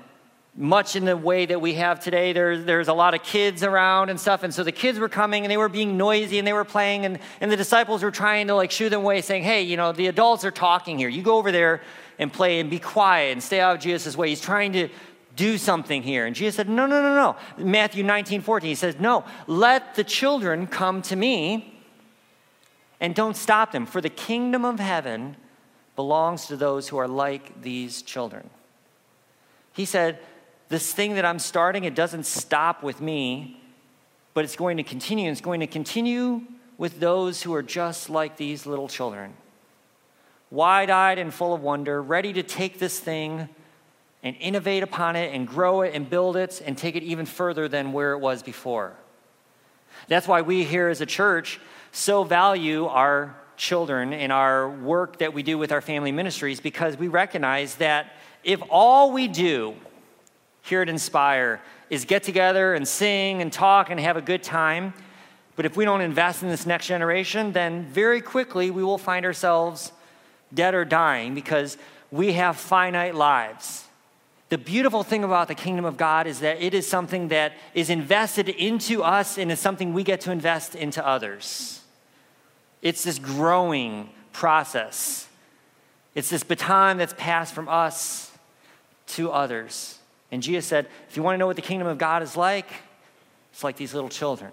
much 0.56 0.96
in 0.96 1.04
the 1.04 1.16
way 1.16 1.46
that 1.46 1.60
we 1.60 1.74
have 1.74 2.00
today. 2.00 2.32
There, 2.32 2.58
there's 2.58 2.88
a 2.88 2.92
lot 2.92 3.14
of 3.14 3.22
kids 3.22 3.62
around 3.62 4.10
and 4.10 4.18
stuff. 4.18 4.42
And 4.42 4.52
so 4.52 4.64
the 4.64 4.72
kids 4.72 4.98
were 4.98 5.08
coming 5.08 5.44
and 5.44 5.50
they 5.52 5.56
were 5.56 5.68
being 5.68 5.96
noisy 5.96 6.40
and 6.40 6.48
they 6.48 6.52
were 6.52 6.64
playing. 6.64 7.06
And, 7.06 7.20
and 7.40 7.48
the 7.48 7.56
disciples 7.56 8.02
were 8.02 8.10
trying 8.10 8.48
to 8.48 8.56
like 8.56 8.72
shoo 8.72 8.88
them 8.88 9.02
away, 9.02 9.20
saying, 9.20 9.44
Hey, 9.44 9.62
you 9.62 9.76
know, 9.76 9.92
the 9.92 10.08
adults 10.08 10.44
are 10.44 10.50
talking 10.50 10.98
here. 10.98 11.08
You 11.08 11.22
go 11.22 11.36
over 11.36 11.52
there 11.52 11.82
and 12.18 12.32
play 12.32 12.58
and 12.58 12.68
be 12.68 12.80
quiet 12.80 13.30
and 13.30 13.40
stay 13.40 13.60
out 13.60 13.76
of 13.76 13.80
Jesus' 13.80 14.16
way. 14.16 14.28
He's 14.28 14.40
trying 14.40 14.72
to 14.72 14.88
do 15.36 15.58
something 15.58 16.02
here. 16.02 16.26
And 16.26 16.36
Jesus 16.36 16.56
said, 16.56 16.68
No, 16.68 16.86
no, 16.86 17.02
no, 17.02 17.14
no. 17.14 17.64
Matthew 17.64 18.04
19, 18.04 18.40
14, 18.42 18.68
he 18.68 18.74
says, 18.74 18.96
No, 18.98 19.24
let 19.46 19.94
the 19.94 20.04
children 20.04 20.66
come 20.66 21.02
to 21.02 21.16
me 21.16 21.80
and 23.00 23.14
don't 23.14 23.36
stop 23.36 23.72
them, 23.72 23.86
for 23.86 24.00
the 24.00 24.08
kingdom 24.08 24.64
of 24.64 24.78
heaven 24.78 25.36
belongs 25.96 26.46
to 26.46 26.56
those 26.56 26.88
who 26.88 26.98
are 26.98 27.08
like 27.08 27.60
these 27.62 28.02
children. 28.02 28.48
He 29.72 29.84
said, 29.84 30.18
this 30.72 30.92
thing 30.92 31.14
that 31.16 31.24
I'm 31.26 31.38
starting, 31.38 31.84
it 31.84 31.94
doesn't 31.94 32.24
stop 32.24 32.82
with 32.82 33.00
me, 33.00 33.60
but 34.32 34.42
it's 34.44 34.56
going 34.56 34.78
to 34.78 34.82
continue. 34.82 35.30
It's 35.30 35.42
going 35.42 35.60
to 35.60 35.66
continue 35.66 36.40
with 36.78 36.98
those 36.98 37.42
who 37.42 37.52
are 37.54 37.62
just 37.62 38.08
like 38.08 38.38
these 38.38 38.64
little 38.64 38.88
children. 38.88 39.34
Wide 40.50 40.88
eyed 40.88 41.18
and 41.18 41.32
full 41.32 41.52
of 41.52 41.60
wonder, 41.60 42.02
ready 42.02 42.32
to 42.32 42.42
take 42.42 42.78
this 42.78 42.98
thing 42.98 43.50
and 44.22 44.36
innovate 44.38 44.82
upon 44.82 45.16
it 45.16 45.34
and 45.34 45.46
grow 45.46 45.82
it 45.82 45.94
and 45.94 46.08
build 46.08 46.36
it 46.36 46.62
and 46.64 46.78
take 46.78 46.96
it 46.96 47.02
even 47.02 47.26
further 47.26 47.68
than 47.68 47.92
where 47.92 48.12
it 48.12 48.18
was 48.18 48.42
before. 48.42 48.94
That's 50.08 50.28
why 50.28 50.42
we 50.42 50.64
here 50.64 50.88
as 50.88 51.00
a 51.00 51.06
church 51.06 51.60
so 51.90 52.24
value 52.24 52.86
our 52.86 53.36
children 53.56 54.12
and 54.12 54.32
our 54.32 54.68
work 54.68 55.18
that 55.18 55.34
we 55.34 55.42
do 55.42 55.58
with 55.58 55.72
our 55.72 55.80
family 55.80 56.10
ministries 56.10 56.60
because 56.60 56.96
we 56.96 57.08
recognize 57.08 57.76
that 57.76 58.12
if 58.42 58.60
all 58.70 59.12
we 59.12 59.28
do 59.28 59.74
here 60.62 60.82
at 60.82 60.88
Inspire 60.88 61.60
is 61.90 62.04
get 62.04 62.22
together 62.22 62.74
and 62.74 62.86
sing 62.86 63.42
and 63.42 63.52
talk 63.52 63.90
and 63.90 64.00
have 64.00 64.16
a 64.16 64.22
good 64.22 64.42
time. 64.42 64.94
But 65.56 65.66
if 65.66 65.76
we 65.76 65.84
don't 65.84 66.00
invest 66.00 66.42
in 66.42 66.48
this 66.48 66.64
next 66.64 66.86
generation, 66.86 67.52
then 67.52 67.84
very 67.86 68.20
quickly 68.20 68.70
we 68.70 68.82
will 68.82 68.98
find 68.98 69.26
ourselves 69.26 69.92
dead 70.54 70.74
or 70.74 70.84
dying 70.84 71.34
because 71.34 71.76
we 72.10 72.32
have 72.32 72.56
finite 72.56 73.14
lives. 73.14 73.84
The 74.52 74.58
beautiful 74.58 75.02
thing 75.02 75.24
about 75.24 75.48
the 75.48 75.54
kingdom 75.54 75.86
of 75.86 75.96
God 75.96 76.26
is 76.26 76.40
that 76.40 76.60
it 76.60 76.74
is 76.74 76.86
something 76.86 77.28
that 77.28 77.54
is 77.72 77.88
invested 77.88 78.50
into 78.50 79.02
us 79.02 79.38
and 79.38 79.50
is 79.50 79.58
something 79.58 79.94
we 79.94 80.04
get 80.04 80.20
to 80.20 80.30
invest 80.30 80.74
into 80.74 81.02
others. 81.06 81.80
It's 82.82 83.02
this 83.02 83.18
growing 83.18 84.10
process. 84.34 85.26
It's 86.14 86.28
this 86.28 86.42
baton 86.42 86.98
that's 86.98 87.14
passed 87.16 87.54
from 87.54 87.66
us 87.66 88.30
to 89.06 89.30
others. 89.30 89.98
And 90.30 90.42
Jesus 90.42 90.66
said, 90.66 90.86
if 91.08 91.16
you 91.16 91.22
want 91.22 91.32
to 91.32 91.38
know 91.38 91.46
what 91.46 91.56
the 91.56 91.62
kingdom 91.62 91.88
of 91.88 91.96
God 91.96 92.22
is 92.22 92.36
like, 92.36 92.70
it's 93.54 93.64
like 93.64 93.78
these 93.78 93.94
little 93.94 94.10
children. 94.10 94.52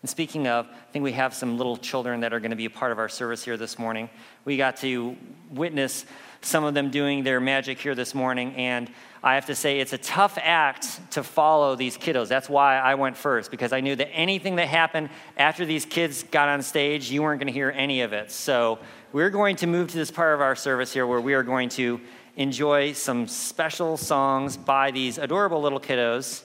And 0.00 0.08
speaking 0.08 0.46
of, 0.46 0.66
I 0.66 0.92
think 0.92 1.02
we 1.02 1.12
have 1.12 1.34
some 1.34 1.56
little 1.56 1.76
children 1.76 2.20
that 2.20 2.32
are 2.32 2.38
going 2.38 2.50
to 2.50 2.56
be 2.56 2.66
a 2.66 2.70
part 2.70 2.92
of 2.92 3.00
our 3.00 3.08
service 3.08 3.42
here 3.42 3.56
this 3.56 3.80
morning. 3.80 4.10
We 4.44 4.56
got 4.56 4.76
to 4.76 5.16
witness 5.50 6.06
some 6.44 6.64
of 6.64 6.74
them 6.74 6.90
doing 6.90 7.24
their 7.24 7.40
magic 7.40 7.78
here 7.78 7.94
this 7.94 8.14
morning, 8.14 8.54
and 8.56 8.90
I 9.22 9.36
have 9.36 9.46
to 9.46 9.54
say 9.54 9.80
it's 9.80 9.94
a 9.94 9.98
tough 9.98 10.38
act 10.40 11.00
to 11.12 11.22
follow 11.22 11.76
these 11.76 11.96
kiddos. 11.96 12.28
That's 12.28 12.48
why 12.48 12.76
I 12.78 12.94
went 12.94 13.16
first, 13.16 13.50
because 13.50 13.72
I 13.72 13.80
knew 13.80 13.96
that 13.96 14.10
anything 14.12 14.56
that 14.56 14.68
happened 14.68 15.08
after 15.38 15.64
these 15.64 15.86
kids 15.86 16.24
got 16.24 16.48
on 16.48 16.62
stage, 16.62 17.10
you 17.10 17.22
weren't 17.22 17.40
going 17.40 17.46
to 17.46 17.52
hear 17.52 17.70
any 17.70 18.02
of 18.02 18.12
it. 18.12 18.30
So 18.30 18.78
we're 19.12 19.30
going 19.30 19.56
to 19.56 19.66
move 19.66 19.88
to 19.92 19.96
this 19.96 20.10
part 20.10 20.34
of 20.34 20.42
our 20.42 20.54
service 20.54 20.92
here 20.92 21.06
where 21.06 21.20
we 21.20 21.32
are 21.34 21.42
going 21.42 21.70
to 21.70 22.00
enjoy 22.36 22.92
some 22.92 23.26
special 23.26 23.96
songs 23.96 24.56
by 24.56 24.90
these 24.90 25.18
adorable 25.18 25.62
little 25.62 25.80
kiddos 25.80 26.44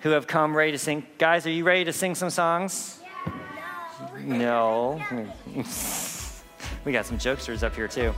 who 0.00 0.10
have 0.10 0.26
come 0.26 0.56
ready 0.56 0.72
to 0.72 0.78
sing. 0.78 1.06
Guys, 1.18 1.46
are 1.46 1.50
you 1.50 1.64
ready 1.64 1.84
to 1.84 1.92
sing 1.92 2.14
some 2.14 2.30
songs? 2.30 3.00
no. 4.16 5.00
no. 5.12 5.26
we 6.84 6.92
got 6.92 7.06
some 7.06 7.18
jokesters 7.18 7.62
up 7.62 7.74
here, 7.74 7.88
too. 7.88 8.12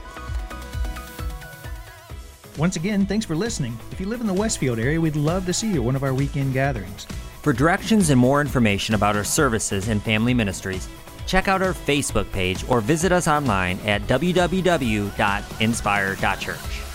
Once 2.61 2.77
again, 2.77 3.05
thanks 3.07 3.25
for 3.25 3.35
listening. 3.35 3.75
If 3.91 3.99
you 3.99 4.07
live 4.07 4.21
in 4.21 4.27
the 4.27 4.35
Westfield 4.35 4.79
area, 4.79 5.01
we'd 5.01 5.17
love 5.17 5.47
to 5.47 5.53
see 5.55 5.69
you 5.69 5.77
at 5.77 5.83
one 5.83 5.97
of 5.97 6.03
our 6.03 6.13
weekend 6.13 6.53
gatherings. 6.53 7.07
For 7.41 7.55
directions 7.55 8.11
and 8.11 8.21
more 8.21 8.43
information 8.43 8.95
about 8.95 9.17
our 9.17 9.25
services 9.25 9.89
and 9.89 10.03
family 10.03 10.35
ministries, 10.35 10.87
check 11.27 11.49
out 11.49 11.63
our 11.63 11.73
Facebook 11.73 12.31
page 12.33 12.63
or 12.69 12.83
visit 12.83 13.13
us 13.13 13.27
online 13.27 13.79
at 13.87 14.03
www.inspire.church. 14.03 16.90